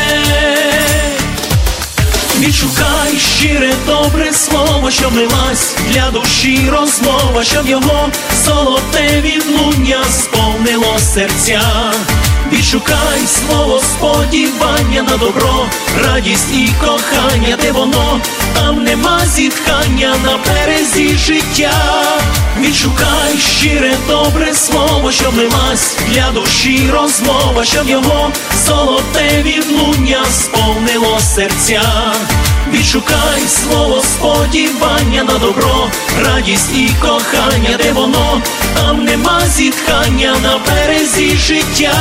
[2.38, 8.08] Відшукай щире добре слово, щоб лилась для душі розмова, щоб його
[8.44, 11.62] золоте відлуння сповнило серця.
[12.52, 15.66] Відшукай слово сподівання на добро,
[16.04, 18.20] радість і кохання, де воно,
[18.54, 21.72] там нема зітхання на березі життя.
[22.60, 28.30] Відшукай щире добре слово, щоб лилась для душі розмова, щоб його
[28.66, 31.82] золоте відлуння сповнило серця.
[32.72, 35.90] Відшукай слово сподівання на добро,
[36.24, 38.42] радість і кохання, де воно,
[38.74, 41.94] там нема зітхання на березі життя.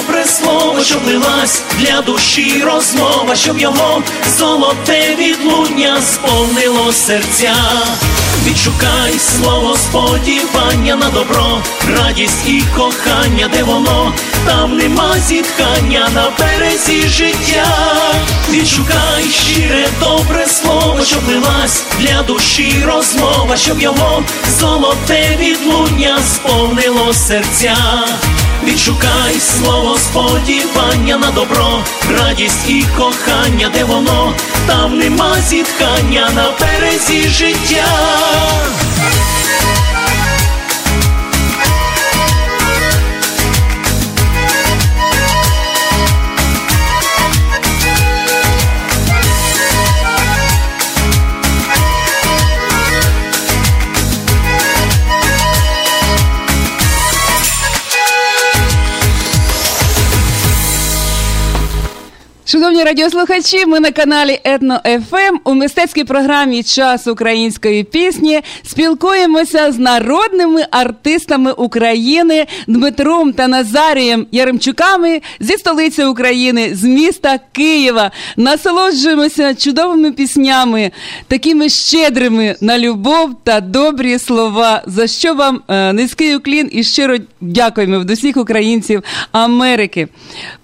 [0.00, 4.02] Добре слово, щоб лилась для душі розмова, щоб його
[4.38, 7.54] золоте відлуння сповнило серця.
[8.46, 11.62] Відшукай слово сподівання на добро,
[11.96, 14.14] радість і кохання, де воно,
[14.46, 17.66] там нема зітхання на березі життя.
[18.50, 24.24] Відшукай щире добре слово, щоб лилась для душі розмова, щоб його
[24.60, 27.76] золоте відлуння сповнило серця.
[28.64, 31.84] Відшукай слово сподівання на добро,
[32.18, 34.34] радість і кохання, де воно,
[34.66, 37.88] там нема зітхання на березі життя.
[62.58, 69.78] Шановні радіослухачі, ми на каналі Етно ФМ у мистецькій програмі Час української пісні спілкуємося з
[69.78, 78.10] народними артистами України Дмитром та Назарієм Яремчуками зі столиці України, з міста Києва.
[78.36, 80.90] Насолоджуємося чудовими піснями,
[81.28, 84.82] такими щедрими на любов та добрі слова.
[84.86, 89.02] За що вам е, низький уклін і щиро дякуємо від усіх українців
[89.32, 90.08] Америки.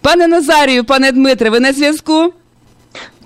[0.00, 2.32] Пане Назарію, пане Дмитре, ви на зв'язку?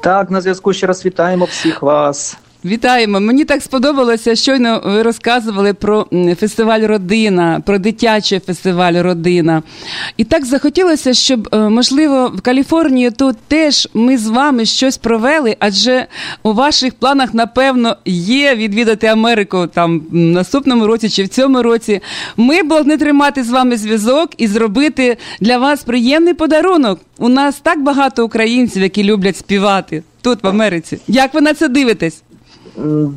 [0.00, 2.36] Так, на зв'язку ще раз вітаємо всіх вас.
[2.64, 3.20] Вітаємо.
[3.20, 4.36] Мені так сподобалося.
[4.36, 6.06] Щойно ви розказували про
[6.40, 9.62] фестиваль Родина, про дитячий фестиваль Родина.
[10.16, 15.56] І так захотілося, щоб, е, можливо, в Каліфорнії тут теж ми з вами щось провели,
[15.58, 16.06] адже
[16.42, 22.00] у ваших планах, напевно, є відвідати Америку там в наступному році чи в цьому році.
[22.36, 27.00] Ми б не тримати з вами зв'язок і зробити для вас приємний подарунок.
[27.18, 30.98] У нас так багато українців, які люблять співати тут, в Америці.
[31.08, 32.22] Як ви на це дивитесь?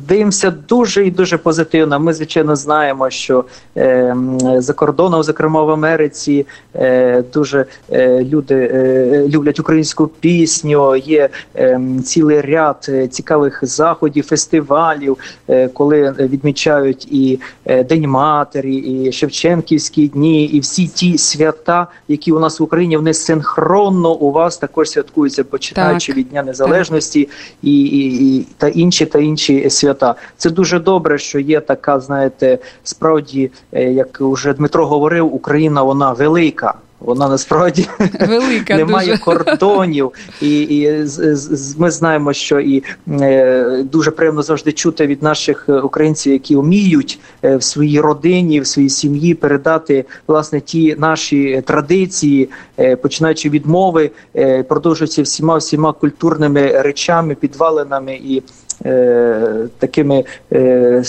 [0.08, 2.00] Дивимося дуже і дуже позитивно.
[2.00, 3.44] Ми, звичайно, знаємо, що
[3.76, 4.16] е,
[4.58, 10.96] за кордоном, зокрема в Америці, е, дуже е, люди е, люблять українську пісню.
[10.96, 15.16] Є е, цілий ряд е, цікавих заходів, фестивалів,
[15.48, 22.32] е, коли відмічають і е, День матері, і Шевченківські дні, і всі ті свята, які
[22.32, 26.16] у нас в Україні вони синхронно у вас також святкуються, починаючи Так.
[26.16, 27.28] від Дня Незалежності
[27.62, 30.14] і, і, і та інші та інші свята.
[30.36, 36.12] Це дуже добре, що є така, знаєте, справді, е, як вже Дмитро говорив, Україна вона
[36.12, 36.74] велика.
[37.04, 37.86] Вона насправді
[38.28, 39.22] Велика немає дуже.
[39.22, 42.82] кордонів, і, і з- з- ми знаємо, що і
[43.20, 48.60] е, дуже приємно завжди чути від наших е, українців, які вміють е, в своїй родині,
[48.60, 52.48] в своїй сім'ї передати власне ті наші традиції,
[52.78, 58.42] е, починаючи від мови, е, продовжуються всіма всіма культурними речами, підвалинами і.
[58.84, 61.02] Е, Такими е,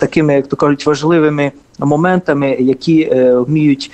[0.00, 3.90] такими, як то кажуть, важливими моментами, які е, вміють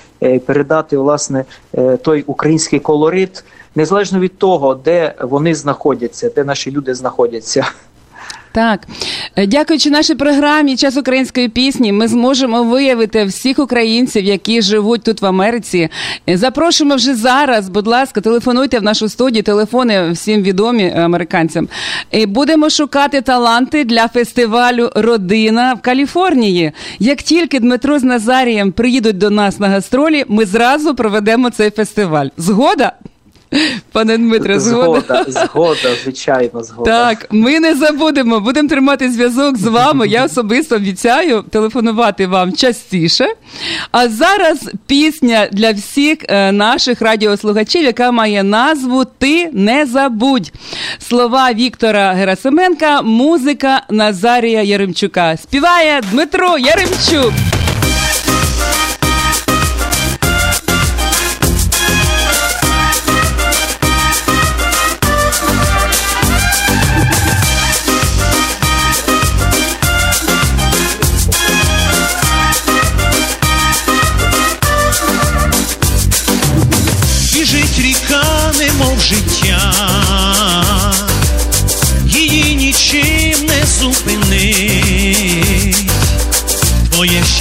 [0.47, 1.45] передати власне
[2.03, 3.45] той український колорит,
[3.75, 7.67] незалежно від того, де вони знаходяться, де наші люди знаходяться.
[8.55, 8.87] Так,
[9.37, 15.23] Е, дякуючи нашій програмі Час української пісні, ми зможемо виявити всіх українців, які живуть тут
[15.23, 15.89] в Америці.
[16.29, 17.69] Е, Запрошуємо вже зараз.
[17.69, 19.43] Будь ласка, телефонуйте в нашу студію.
[19.43, 21.69] Телефони всім відомі американцям.
[22.11, 26.73] І будемо шукати таланти для фестивалю Родина в Каліфорнії.
[26.99, 32.27] Як тільки Дмитро з Назарієм приїдуть до нас на гастролі, ми зразу проведемо цей фестиваль.
[32.37, 32.93] Згода?
[33.93, 35.25] Пане Дмитре, згода.
[35.29, 36.91] Згода, згода, звичайно, згода.
[36.91, 38.41] Так, ми не забудемо.
[38.41, 40.09] Будемо тримати зв'язок з вами.
[40.09, 43.27] Я особисто обіцяю телефонувати вам частіше.
[43.93, 50.53] А зараз пісня для всіх е, наших радіослухачів, яка має назву Ти не забудь.
[50.99, 55.37] Слова Віктора Герасименка, музика Назарія Яремчука.
[55.37, 57.54] Співає Дмитро Яремчук.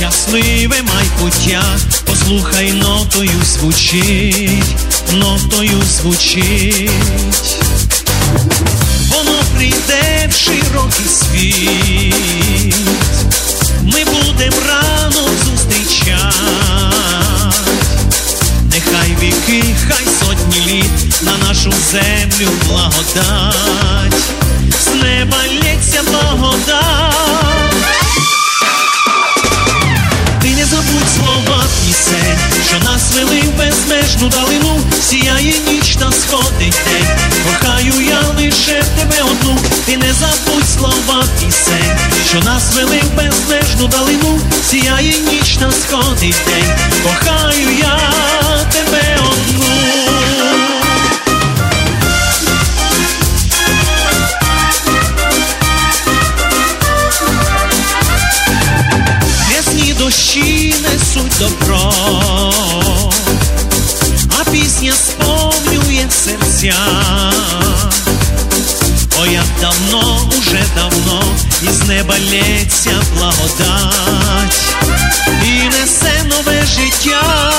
[0.04, 1.64] Щасливе майбуття,
[2.06, 4.76] послухай, нотою звучить,
[5.14, 6.92] нотою звучить.
[9.10, 12.76] Воно прийде в широкий світ,
[13.82, 16.38] ми будем рано зустрічати.
[18.74, 24.22] Нехай віки, хай сотні літ на нашу землю благодать,
[24.86, 27.33] з неба лється благодать.
[32.74, 37.08] Що нас вели в безмежну далину, сіяє ніч та сходить день.
[37.46, 41.98] Кохаю я лише тебе одну, ти не забудь слова пісень,
[42.30, 46.76] що нас вели в безмежну далину, сіяє ніч та сходить день.
[47.04, 48.00] Кохаю я
[71.94, 74.62] неба лється благодать
[75.46, 77.52] і несе нове життя.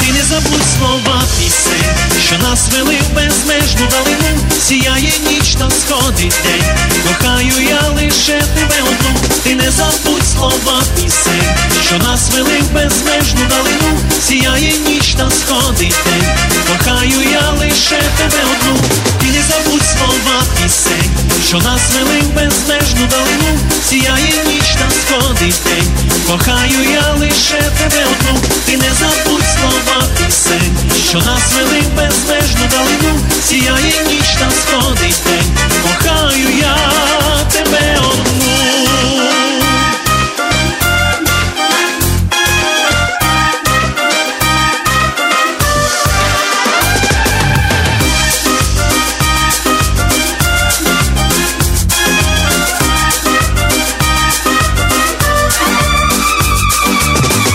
[0.00, 6.34] Ти не забудь слова пісень, що нас вели в безмежну далину, сіяє ніч та сходить
[6.44, 6.64] день.
[7.08, 11.54] Кохаю я лише тебе одну, ти не забудь слова пісень,
[11.86, 16.28] що нас вели в безмежну далину, сіяє ніч та сходить день.
[16.68, 18.80] Кохаю я лише тебе одну,
[19.20, 21.10] ти не забудь слова пісень,
[21.48, 25.88] що нас вели в безмежну далину, сіяє ніч та сходить день.
[26.26, 30.76] Кохаю я лише тебе одну, ти не забудь слова пісень,
[31.08, 35.56] що нас вели в безмежну далину, сіяє ніч та сходить день.
[35.82, 36.76] Кохаю я
[37.52, 38.22] тебе одну.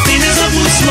[0.06, 0.88] Ти не забудь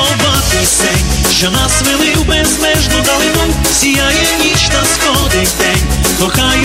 [1.38, 5.82] що нас вели в безмежну далину, сіяє ніч та сходить день.
[6.20, 6.55] Кохаю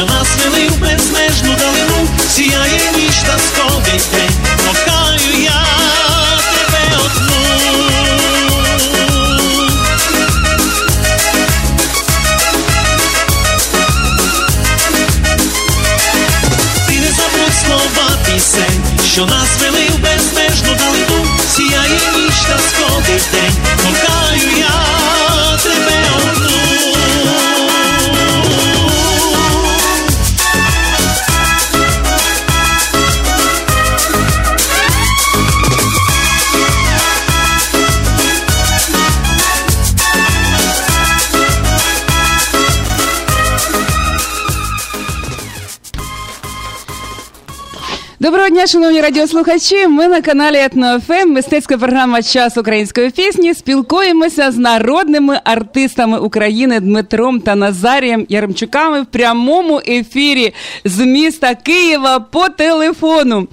[0.00, 4.34] що нас вели в безмежну далину, сіяє ніч та сходить день.
[4.66, 5.66] Кохаю я
[6.52, 7.40] тебе одну.
[16.86, 21.26] Ти не забудь слова пісень, що нас вели в безмежну далину,
[21.56, 23.54] сіяє ніч та сходить день,
[48.22, 49.86] Доброго дня, шановні радіослухачі.
[49.86, 53.54] Ми на каналі ЕтноФМ, мистецька програма Час української пісні.
[53.54, 60.54] Спілкуємося з народними артистами України Дмитром та Назарієм Яремчуками в прямому ефірі
[60.84, 63.48] з міста Києва по телефону.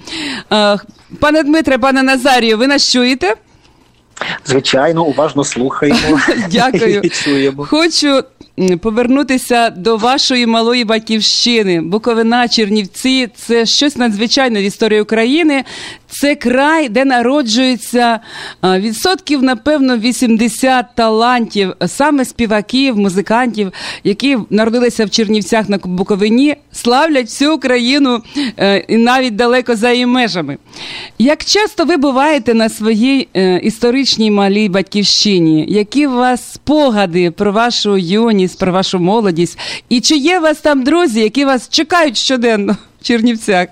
[0.52, 0.78] Е,
[1.20, 3.34] Пане Дмитре, пане Назарію, ви нас чуєте?
[4.44, 6.20] Звичайно, уважно слухаємо.
[6.50, 7.00] Дякую.
[7.04, 7.64] і чуємо.
[7.64, 8.22] Хочу
[8.80, 11.80] повернутися до вашої малої батьківщини.
[11.80, 15.64] Буковина, Чернівці це щось надзвичайне в історії України.
[16.10, 18.20] Це край, де народжується
[18.64, 23.72] відсотків, напевно, 80 талантів, саме співаків, музикантів,
[24.04, 28.22] які народилися в Чернівцях на Буковині, славлять всю Україну
[28.58, 30.58] е, і навіть далеко за її межами.
[31.18, 35.66] Як часто ви буваєте на своїй е, історичній малій батьківщині?
[35.68, 39.58] Які у вас спогади про вашу юність, про вашу молодість?
[39.88, 43.68] І чи є у вас там друзі, які вас чекають щоденно в Чернівцях?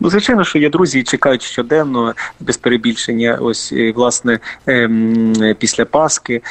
[0.00, 3.38] Ну, звичайно, що є друзі, і чекають щоденно без перебільшення.
[3.40, 6.42] Ось е, власне ем, після Пасхи,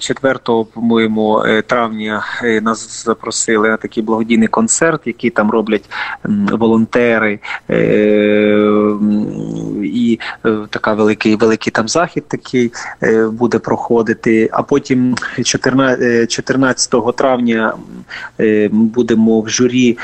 [0.00, 0.38] 4 е,
[0.74, 2.24] по-моєму, е, травня
[2.62, 5.90] нас запросили на такий благодійний концерт, який там роблять
[6.52, 7.40] волонтери,
[9.82, 10.18] і
[10.70, 12.72] така великий великий там захід такий
[13.32, 14.50] буде проходити.
[14.52, 15.14] А потім
[15.44, 17.74] 14 травня
[18.70, 19.98] будемо в журі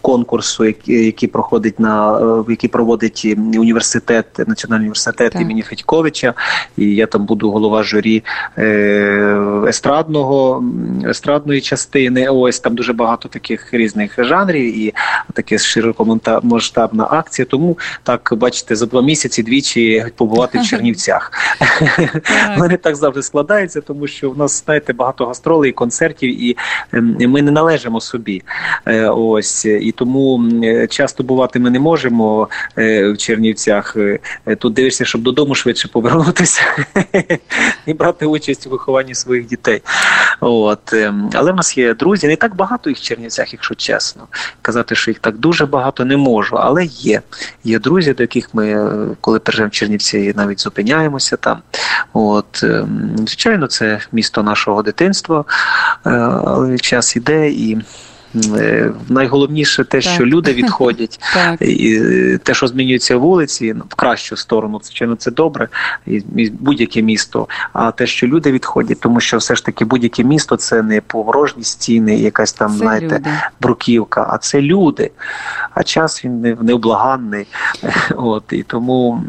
[0.00, 5.42] конкурсу, який проходить на е, який проводить університет, національний університет так.
[5.42, 6.34] імені Федьковича,
[6.76, 8.24] і я там буду голова журі
[8.58, 10.64] е, естрадного
[11.04, 12.28] естрадної частини.
[12.28, 14.94] Ось там дуже багато таких різних жанрів і
[15.32, 17.46] таке широкомасштабна акція.
[17.46, 21.32] Тому так бачите, за два місяці двічі побувати в Чернівцях.
[22.58, 26.56] Мене так завжди складається, тому що в нас знаєте багато гастролей, концертів, і
[27.26, 28.42] ми не належимо собі.
[28.86, 30.52] Е, ось і тому
[30.90, 32.48] часто бувати ми не можемо
[32.78, 33.96] е, в Чернівцях.
[33.96, 34.18] Е,
[34.58, 36.62] тут дивишся, щоб додому швидше повернутися
[37.86, 39.82] і брати участь у вихованні своїх дітей.
[40.40, 44.26] От ем, але в нас є друзі, не так багато їх в Чернівцях, якщо чесно.
[44.62, 47.22] Казати, що їх так дуже багато не можу, але є.
[47.64, 51.58] Є друзі, до яких ми, е, коли приїжджаємо в Чернівці, навіть зупиняємося там.
[52.12, 55.44] От ем, звичайно, це місто нашого дитинства,
[56.04, 57.78] але час іде і.
[58.34, 60.12] Е, найголовніше те, так.
[60.12, 61.20] що люди відходять,
[61.60, 65.68] і е, те, що змінюється вулиці, ну, в кращу сторону, звичайно, це добре,
[66.06, 66.22] і
[66.60, 67.48] будь-яке місто.
[67.72, 71.64] А те, що люди відходять, тому що все ж таки будь-яке місто це не поворожні
[71.64, 73.30] стіни, якась там, це знаєте, люди.
[73.60, 75.10] бруківка, а це люди.
[75.74, 77.46] А час він невблаганний.
[78.16, 79.22] От і тому.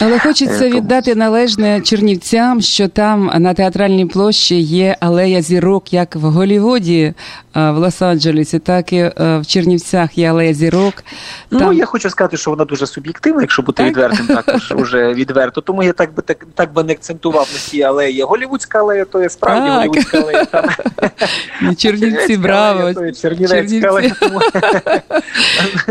[0.00, 6.16] Але хочеться е, віддати належне чернівцям, що там на театральній площі є алея зірок, як
[6.16, 7.14] в Голівуді
[7.54, 10.94] в Лос-Анджелесі, так і в Чернівцях є алея зірок.
[11.50, 11.68] Ну, там...
[11.68, 13.90] Ну я хочу сказати, що вона дуже суб'єктивна, якщо бути так?
[13.90, 15.60] відвертим, також уже відверто.
[15.60, 18.22] Тому я так би так так би не акцентував на цій алеї.
[18.22, 19.78] Голівудська алея, то є справді так.
[19.78, 20.44] голівудська алея.
[20.44, 21.76] Там.
[21.76, 23.12] Чернівці, браво.
[23.12, 24.14] Чернівецька алея.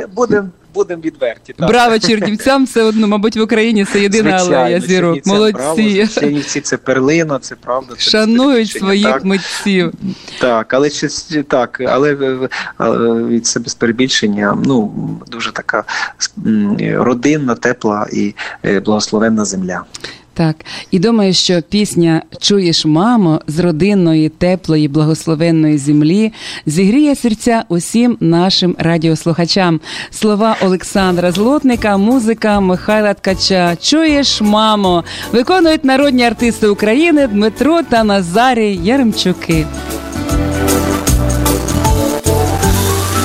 [0.16, 1.54] Будемо будемо відверті.
[1.54, 1.68] Так.
[1.68, 5.26] Браво чернівцям, все одно, мабуть, в Україні це єдина алея зірок.
[5.26, 6.08] Молодці.
[6.08, 7.96] Чернівці це перлина, це правда.
[7.98, 9.26] Це Шанують своїх так.
[9.26, 9.94] митців.
[10.42, 10.90] Так, але
[11.48, 12.38] так, але,
[12.78, 14.58] але це без перебільшення.
[14.66, 14.94] Ну
[15.28, 15.84] дуже така
[16.94, 19.84] родинна, тепла і е, благословенна земля.
[20.36, 20.56] Так,
[20.92, 26.34] і думаю, що пісня Чуєш, мамо з родинної, теплої, благословенної землі
[26.66, 29.80] зігріє серця усім нашим радіослухачам.
[30.12, 33.76] Слова Олександра Злотника, музика Михайла Ткача.
[33.82, 39.66] Чуєш, мамо, виконують народні артисти України Дмитро та Назарій Яремчуки.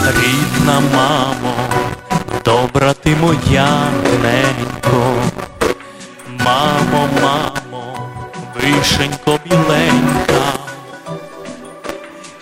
[0.06, 1.54] Рідна мамо,
[2.44, 3.68] добра ти моя
[4.22, 5.14] ненько.
[6.58, 7.84] Мамо, мамо,
[8.54, 10.52] вишенько біленька,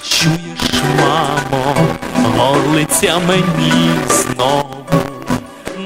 [0.03, 1.75] чуєш, мамо,
[2.37, 4.77] горлиця мені знову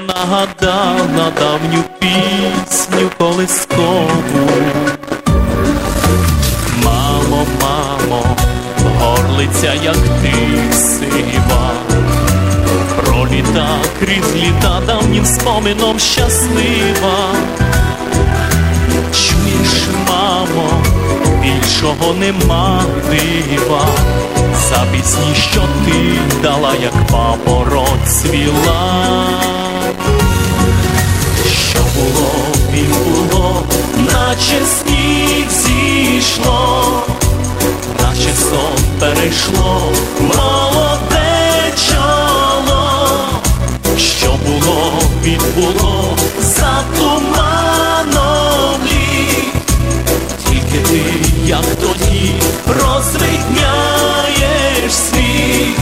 [0.07, 4.49] нагадала давню пісню колискову.
[6.83, 8.23] Мамо, мамо,
[8.99, 10.33] горлиця, як ти
[10.73, 11.71] сива,
[12.95, 13.67] проліта
[13.99, 17.33] крізь літа давнім спомином щаслива
[20.09, 20.69] мамо,
[21.41, 23.85] більшого нема дива,
[24.69, 29.27] за пісні, що ти дала, як папороть цвіла,
[31.45, 32.31] що було,
[32.73, 33.63] він було,
[33.97, 36.83] наче сніг зійшло,
[38.01, 43.09] наче сон перейшло, молоде чоло,
[43.97, 44.93] що було,
[45.23, 46.83] відбуло за
[50.91, 51.03] ти,
[51.45, 52.33] як тоді,
[52.67, 53.61] розвидняєш
[54.93, 55.77] світ,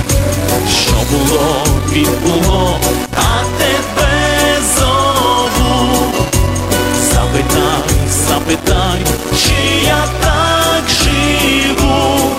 [0.83, 2.79] що було, відбуло,
[3.15, 6.13] а тебе зову.
[7.13, 7.83] Запитай,
[8.27, 9.01] запитай,
[9.43, 12.31] чи я так живу,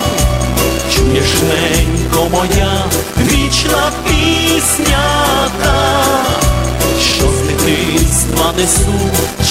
[0.95, 2.85] чуєш, ненько моя
[3.17, 5.05] вічна пісня
[5.63, 6.03] та,
[7.01, 7.25] що
[8.61, 8.93] занесу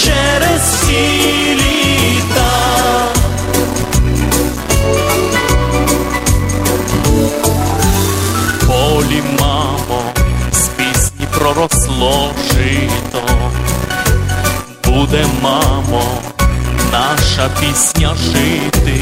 [0.03, 2.50] через всі літа.
[11.53, 13.23] Проросло жито.
[14.85, 16.03] Буде, мамо,
[16.91, 19.01] наша пісня жити.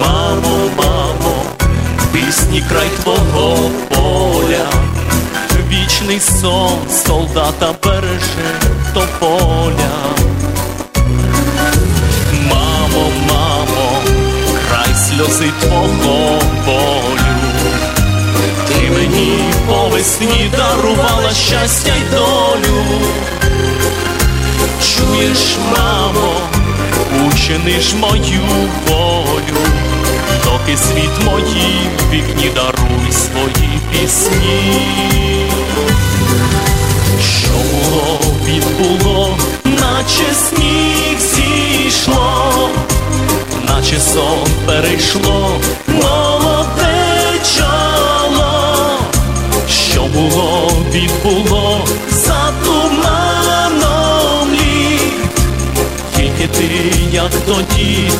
[0.00, 1.42] Мамо, мамо,
[2.12, 4.66] пісні край твого поля,
[5.68, 8.50] вічний сон солдата береже
[8.94, 9.98] до поля.
[12.50, 14.02] Мамо, мамо,
[14.68, 17.07] край сльози твого болю.
[18.68, 22.84] Ти мені по весні дарувала щастя й долю.
[24.82, 26.34] Чуєш, мамо,
[27.26, 28.42] учиниш мою
[28.86, 29.58] волю,
[30.44, 34.76] доки світ моїй вікні даруй свої пісні.
[37.22, 42.70] Що було, відбуло, наче сніг зійшло,
[43.68, 45.50] наче сон перейшло,
[57.48, 58.10] як тоді,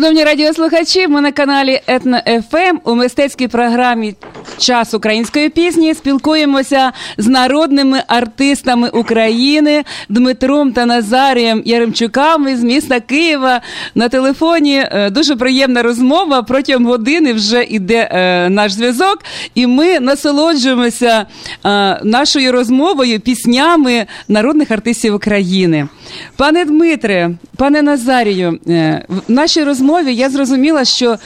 [0.00, 2.20] Шановні радіослухачі, ми на каналі Етно
[2.50, 4.14] ФМ у мистецькій програмі
[4.58, 13.60] Час української пісні спілкуємося з народними артистами України Дмитром та Назарієм Яремчуками з міста Києва.
[13.94, 16.42] На телефоні е, дуже приємна розмова.
[16.42, 19.18] Протягом години вже йде е, наш зв'язок,
[19.54, 21.26] і ми насолоджуємося
[21.64, 25.88] е, нашою розмовою піснями народних артистів України.
[26.36, 31.18] Пане Дмитре, пане Назарію, е, в нашій розмові я зрозуміла, що е,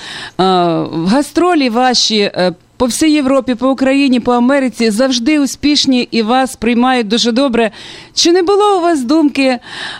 [0.92, 2.18] в гастролі ваші.
[2.18, 7.70] е, По всій Європі, по Україні, по Америці завжди успішні і вас приймають дуже добре.
[8.14, 9.58] Чи не було у вас думки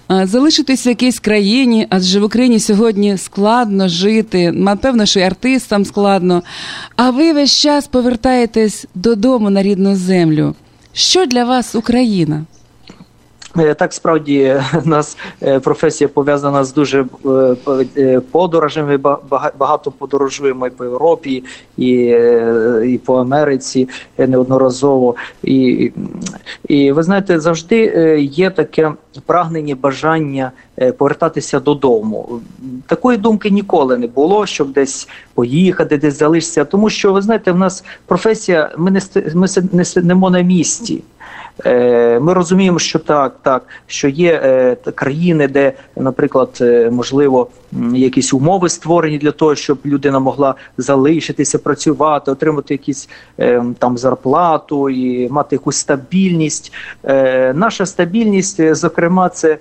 [0.09, 1.87] залишитись в якійсь країні?
[1.91, 4.53] Адже в Україні сьогодні складно жити.
[4.53, 6.43] Напевно, що і артистам складно.
[6.97, 10.55] А ви весь час повертаєтесь додому на рідну землю.
[10.93, 12.45] Що для вас Україна?
[13.59, 17.05] Е, Так, справді нас е, професія пов'язана з дуже
[17.97, 18.97] е, подорожами.
[19.59, 21.45] Багато подорожуємо і по Європі,
[21.77, 21.89] і,
[22.87, 23.89] і по Америці
[24.19, 25.15] неодноразово.
[25.43, 25.93] І,
[26.69, 27.77] і ви знаєте, завжди
[28.33, 28.93] є таке
[29.27, 30.53] прагнення, бажання
[30.99, 32.41] повертатися додому.
[32.87, 36.65] Такої думки ніколи не було, щоб десь поїхати, десь залишитися.
[36.65, 39.01] Тому що ви знаєте, в нас професія, ми не
[39.35, 39.47] ми
[40.03, 41.03] не на місці.
[41.67, 47.49] Е, Ми розуміємо, що так, так, що є е, країни, де, наприклад, е, можливо,
[47.95, 53.09] якісь умови створені для того, щоб людина могла залишитися, працювати, отримати якісь
[53.79, 56.73] там зарплату і мати якусь стабільність.
[57.55, 59.59] Наша стабільність, зокрема, це.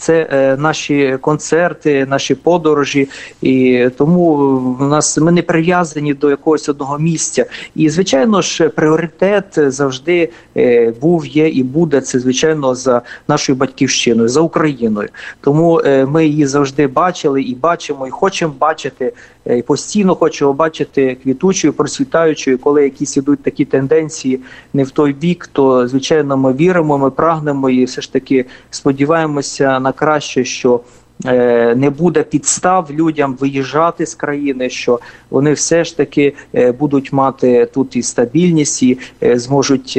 [0.00, 3.08] Це е, наші концерти, наші подорожі,
[3.42, 4.34] і тому
[4.78, 7.46] в нас ми не прив'язані до якогось одного місця.
[7.74, 14.28] І звичайно ж, пріоритет завжди е, був, є і буде це звичайно за нашою батьківщиною,
[14.28, 15.08] за Україною.
[15.40, 19.12] Тому е, ми її завжди бачили і бачимо, і хочемо бачити,
[19.46, 22.58] і постійно хочемо бачити квітучою, процвітаючою.
[22.58, 24.40] Коли якісь ідуть такі тенденції
[24.74, 29.80] не в той бік, то звичайно ми віримо, ми прагнемо і все ж таки сподіваємося
[29.80, 30.80] на краще, що.
[31.26, 37.12] е, Не буде підстав людям виїжджати з країни, що вони все ж таки е, будуть
[37.12, 39.98] мати тут і стабільність, і е, зможуть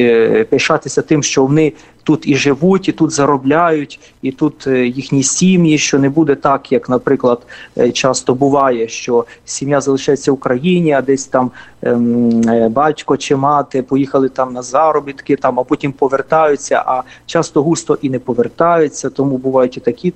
[0.50, 1.74] пишатися тим, що вони
[2.04, 6.72] тут і живуть, і тут заробляють, і тут е, їхні сім'ї, що не буде так,
[6.72, 7.42] як, наприклад,
[7.78, 13.36] е, часто буває, що сім'я залишається в Україні, а десь там ем, е, батько чи
[13.36, 16.84] мати поїхали там на заробітки, там а потім повертаються.
[16.86, 19.10] А часто густо і не повертаються.
[19.10, 20.14] Тому бувають і такі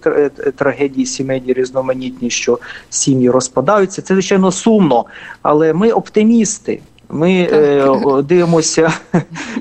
[0.56, 2.60] трагедії сімейні різноманітні, що
[2.90, 4.02] сім'ї розпадаються.
[4.02, 5.06] Це звичайно сумно,
[5.42, 6.80] але ми оптимісти.
[7.16, 7.88] Ми е,
[8.24, 8.94] дивимося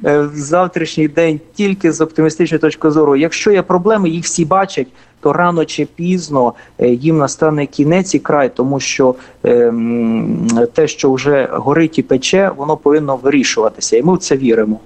[0.05, 3.16] е, в завтрашній день тільки з оптимістичної точки зору.
[3.16, 4.86] Якщо є проблеми, їх всі бачать,
[5.20, 9.72] то рано чи пізно е, їм настане кінець і край, тому що е,
[10.72, 14.80] те, що вже горить і пече, воно повинно вирішуватися, і ми в це віримо.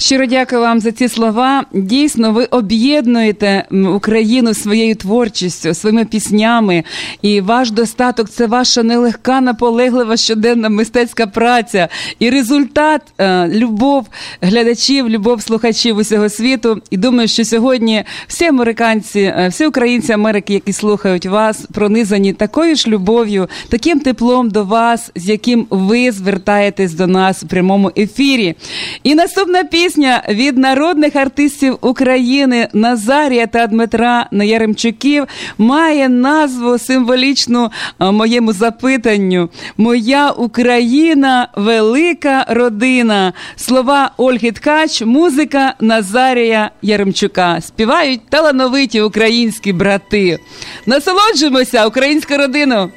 [0.00, 1.64] Щиро дякую вам за ці слова.
[1.72, 6.84] Дійсно, ви об'єднуєте Україну своєю творчістю, своїми піснями,
[7.22, 11.88] і ваш достаток це ваша нелегка, наполеглива щоденна мистецька праця.
[12.18, 14.06] І результат е, любов
[14.40, 16.82] глядачів, любов слухачів усього світу.
[16.90, 22.76] І думаю, що сьогодні всі американці, е, всі українці Америки, які слухають вас, пронизані такою
[22.76, 28.54] ж любов'ю, таким теплом до вас, з яким ви звертаєтесь до нас в прямому ефірі.
[29.02, 29.89] І наступна пісня
[30.28, 35.24] від народних артистів України Назарія та Дмитра Яремчуків
[35.58, 37.70] має назву символічну
[38.00, 39.48] е, моєму запитанню.
[39.76, 43.32] Моя Україна велика родина.
[43.56, 47.60] Слова Ольги Ткач, музика Назарія Яремчука.
[47.60, 50.38] Співають талановиті українські брати.
[50.86, 52.88] Насолоджуємося, українська родина.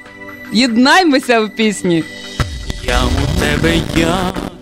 [0.53, 2.03] Єднаймося в пісні.
[2.87, 4.52] Я у тебе як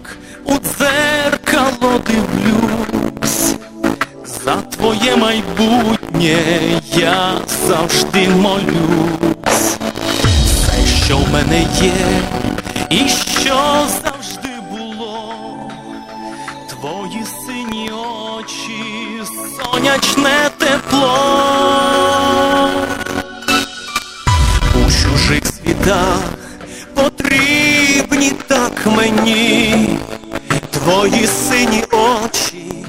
[0.45, 3.55] у дзеркало дивлюсь,
[4.23, 6.37] за твоє майбутнє
[6.95, 7.33] я
[7.67, 9.77] завжди молюсь.
[10.23, 11.93] Все, що в мене є,
[12.89, 15.33] і що завжди було,
[16.69, 17.91] твої сині
[18.37, 19.21] очі,
[19.63, 21.17] сонячне тепло.
[24.75, 26.19] У чужих світах
[27.91, 29.89] потрібні так мені
[30.71, 32.85] твої сині очі,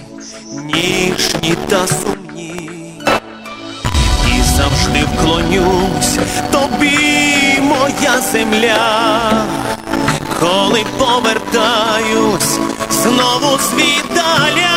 [0.64, 2.70] ніжні та сумні,
[4.26, 6.18] і завжди вклонюсь
[6.50, 9.44] тобі, моя земля,
[10.40, 12.58] коли повертаюсь
[12.90, 14.72] знову звідаля.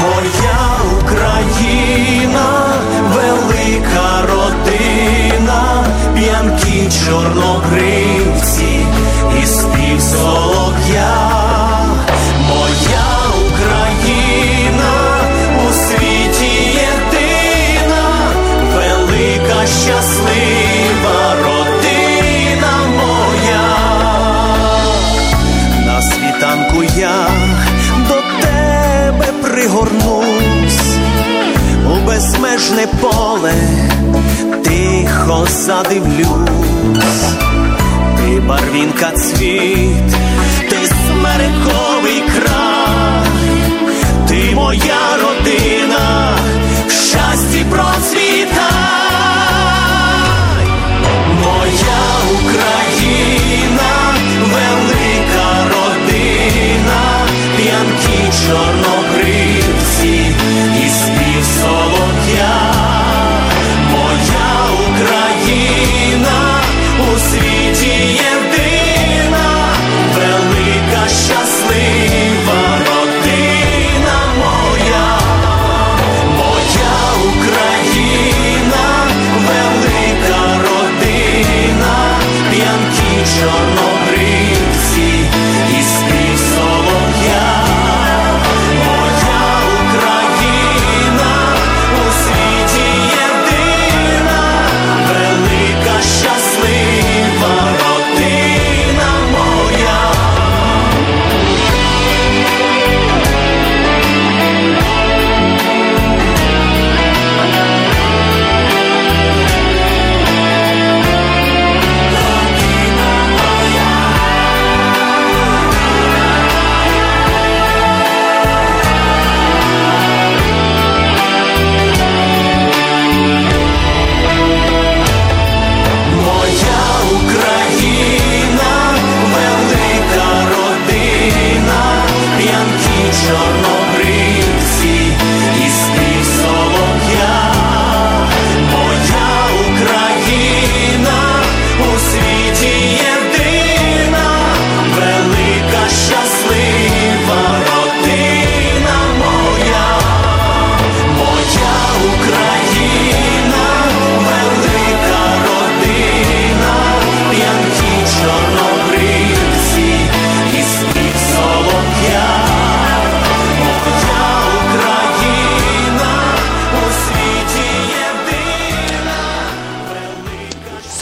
[0.00, 2.74] Моя Україна,
[3.14, 4.22] велика
[6.90, 8.86] чорнобривці
[9.42, 11.16] і спів солов'я.
[12.48, 13.06] Моя
[13.46, 14.92] Україна
[15.68, 18.04] у світі єдина,
[18.74, 23.68] велика щаслива родина моя.
[25.86, 27.26] На світанку я
[28.08, 30.96] до тебе пригорнусь
[31.86, 33.54] у безмежне поле,
[34.64, 37.24] тихо задивлюсь,
[38.16, 40.10] ти барвінка цвіт,
[40.70, 43.28] ти смерековий край,
[44.28, 46.36] ти моя родина,
[46.88, 48.93] щасті процвітай,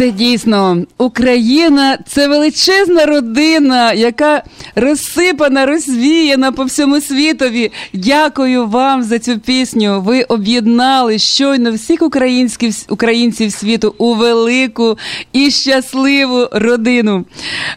[0.03, 4.43] Це дійсно Україна це величезна родина, яка
[4.75, 7.71] розсипана, розвіяна по всьому світові.
[7.93, 10.03] Дякую вам за цю пісню.
[10.07, 14.99] Ви об'єднали щойно всіх українських українців світу у велику
[15.33, 17.25] і щасливу родину.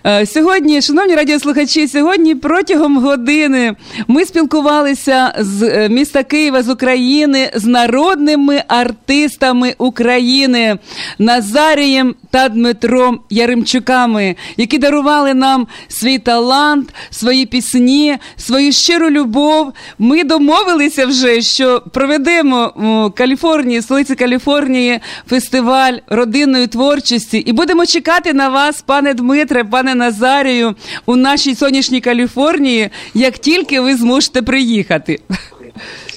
[0.06, 3.76] Е, сьогодні, шановні радіослухачі, сьогодні протягом години
[4.08, 10.78] ми спілкувалися з е, міста Києва з України з народними артистами України
[11.20, 19.74] Назарієм та Дмитром Яремчуками, які дарували нам свій талант, свої пісні, свою щиру любов.
[20.00, 28.34] Ми домовилися вже, що проведемо у Каліфорнії, столиці Каліфорнії, фестиваль родинної творчості, і будемо чекати
[28.34, 35.20] на вас, пане Дмитре, пане Назарію, у нашій сонячній Каліфорнії, як тільки ви зможете приїхати.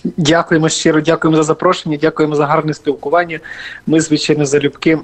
[0.04, 3.40] Дякуємо щиро, дякуємо за запрошення, дякуємо за гарне спілкування.
[3.86, 4.98] Ми, звичайно, залюбки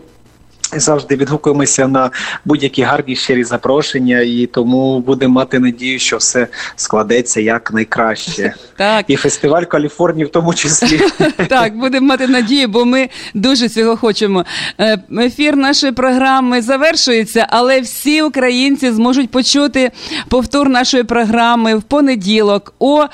[0.81, 2.11] завжди відгукуємося на
[2.45, 6.47] будь-які гарні щирі запрошення, і тому будемо мати надію, що все
[6.77, 8.55] складеться як найкраще.
[8.77, 9.05] Так.
[9.09, 11.01] І фестиваль Каліфорнії в тому числі.
[11.49, 14.45] Так, будемо мати надію, бо ми дуже цього хочемо.
[14.81, 19.91] Е, ефір нашої програми завершується, але всі українці зможуть почути
[20.29, 23.05] повтор нашої програми в понеділок о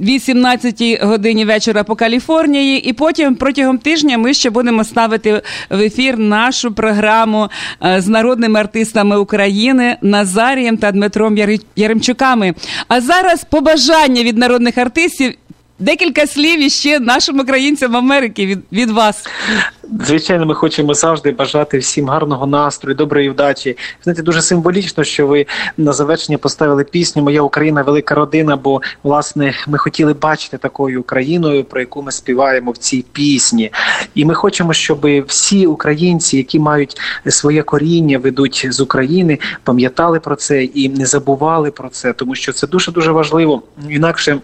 [0.00, 5.80] 18 е, годині вечора по Каліфорнії, і потім протягом тижня ми ще будемо ставити в
[5.80, 7.48] ефір наш нашу програму
[7.84, 11.36] е, з народними артистами України Назарієм та Дмитром
[11.76, 12.54] Яремчуками.
[12.88, 15.34] А зараз побажання від народних артистів.
[15.80, 19.26] Декілька слів іще нашим українцям Америки від від вас.
[20.06, 23.76] Звичайно, ми хочемо завжди бажати всім гарного настрою, доброї вдачі.
[24.02, 28.56] Знаєте, дуже символічно, що ви на завершення поставили пісню Моя Україна велика родина.
[28.56, 33.72] Бо власне ми хотіли бачити такою Україною, про яку ми співаємо в цій пісні.
[34.14, 36.96] І ми хочемо, щоб всі українці, які мають
[37.28, 42.52] своє коріння, ведуть з України, пам'ятали про це і не забували про це, тому що
[42.52, 43.62] це дуже дуже важливо.
[43.88, 44.38] Інакше.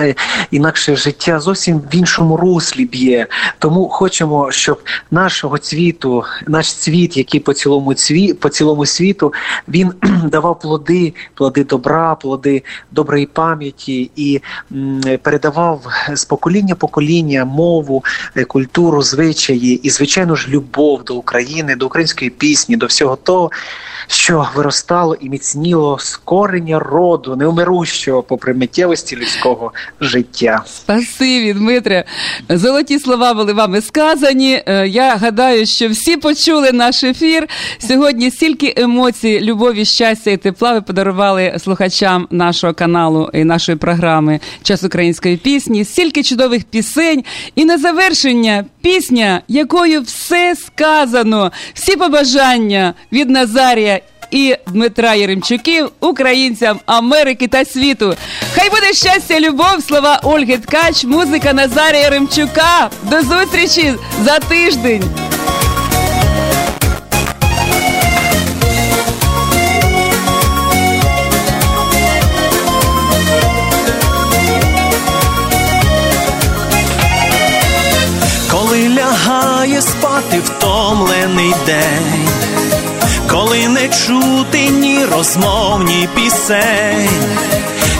[0.00, 0.14] Е,
[0.50, 3.26] інакше життя зовсім в іншому руслі б'є.
[3.58, 9.32] Тому хочемо, щоб нашого цвіту, наш цвіт, який по цілому цві, по цілому світу,
[9.68, 9.92] він
[10.24, 14.40] давав плоди, плоди добра, плоди доброї пам'яті і
[15.22, 18.04] передавав з покоління покоління мову,
[18.36, 23.50] е, культуру, звичаї і, звичайно ж, любов до України, до української пісні, до всього того,
[24.06, 30.62] що виростало і міцніло з корення роду, неумирущого попри миттєвості людського життя.
[30.66, 32.04] Спасибі, Дмитре.
[32.48, 34.62] Золоті слова були вами сказані.
[34.66, 37.48] Е, я гадаю, що всі почули наш ефір.
[37.78, 44.40] Сьогодні стільки емоцій, любові, щастя і тепла ви подарували слухачам нашого каналу і нашої програми
[44.62, 47.24] Час української пісні, стільки чудових пісень.
[47.54, 54.00] І на завершення пісня, якою все сказано, всі побажання від Назарія
[54.34, 58.14] і Дмитра Єремчуків, українцям Америки та світу.
[58.54, 62.90] Хай буде щастя, любов, слова Ольги Ткач, музика Назарія Єремчука.
[63.02, 63.94] До зустрічі
[64.24, 65.04] за тиждень.
[78.50, 82.28] Коли лягає спати втомлений день
[83.30, 87.08] коли не чути ні розмов, ні пісень,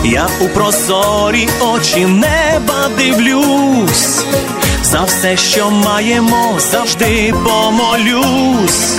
[0.03, 4.23] я у прозорі очі неба дивлюсь,
[4.83, 8.97] за все, що маємо, завжди помолюсь,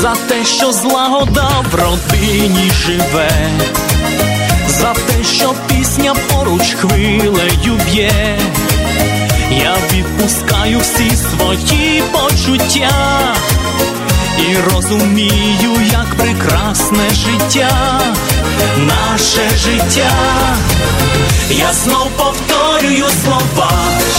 [0.00, 3.50] за те, що злагода в родині живе,
[4.68, 8.38] за те, що пісня поруч хвилею б'є.
[9.50, 13.34] Я відпускаю всі свої почуття
[14.38, 18.00] і розумію, як прекрасне життя,
[18.78, 20.12] наше життя,
[21.50, 23.72] я знов повторюю слова,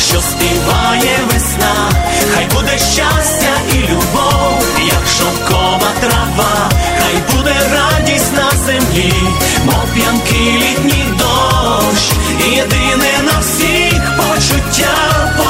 [0.08, 1.92] що співає весна,
[2.34, 6.70] хай буде щастя і любов, як шовкова трава,
[7.00, 9.14] хай буде радість на землі,
[9.66, 12.12] мов п'янкий літній дощ,
[12.56, 15.43] єдине на всіх почуття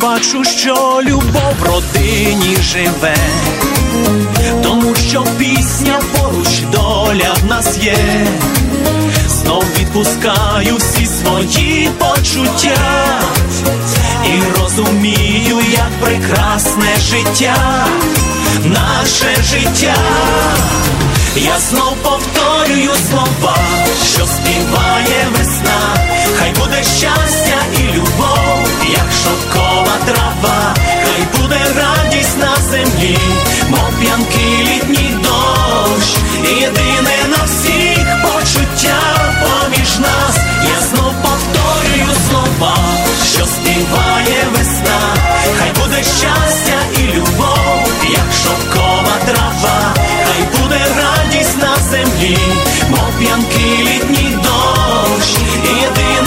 [0.00, 3.16] бачу, що любов в родині живе,
[4.62, 7.96] тому що пісня поруч доля в нас є,
[9.28, 13.20] знов відпускаю всі свої почуття
[14.24, 17.86] і розумію, як прекрасне життя,
[18.64, 19.96] наше життя.
[21.36, 23.58] Я знов повторюю слова,
[24.14, 30.74] що співає весна, хай буде щастя і любов, як шовкова трава,
[31.04, 33.18] хай буде радість на землі,
[33.68, 36.16] мов п'янкий літній дощ,
[36.60, 39.00] єдине на всіх почуття
[39.40, 40.36] поміж нас.
[40.64, 42.76] Я знов повторюю слова,
[43.34, 45.00] що співає весна,
[45.58, 49.94] хай буде щастя і любов, як шовкова трава,
[50.26, 52.38] хай буде радість на землі,
[52.90, 56.17] мов п'янкий літній дощ, єдине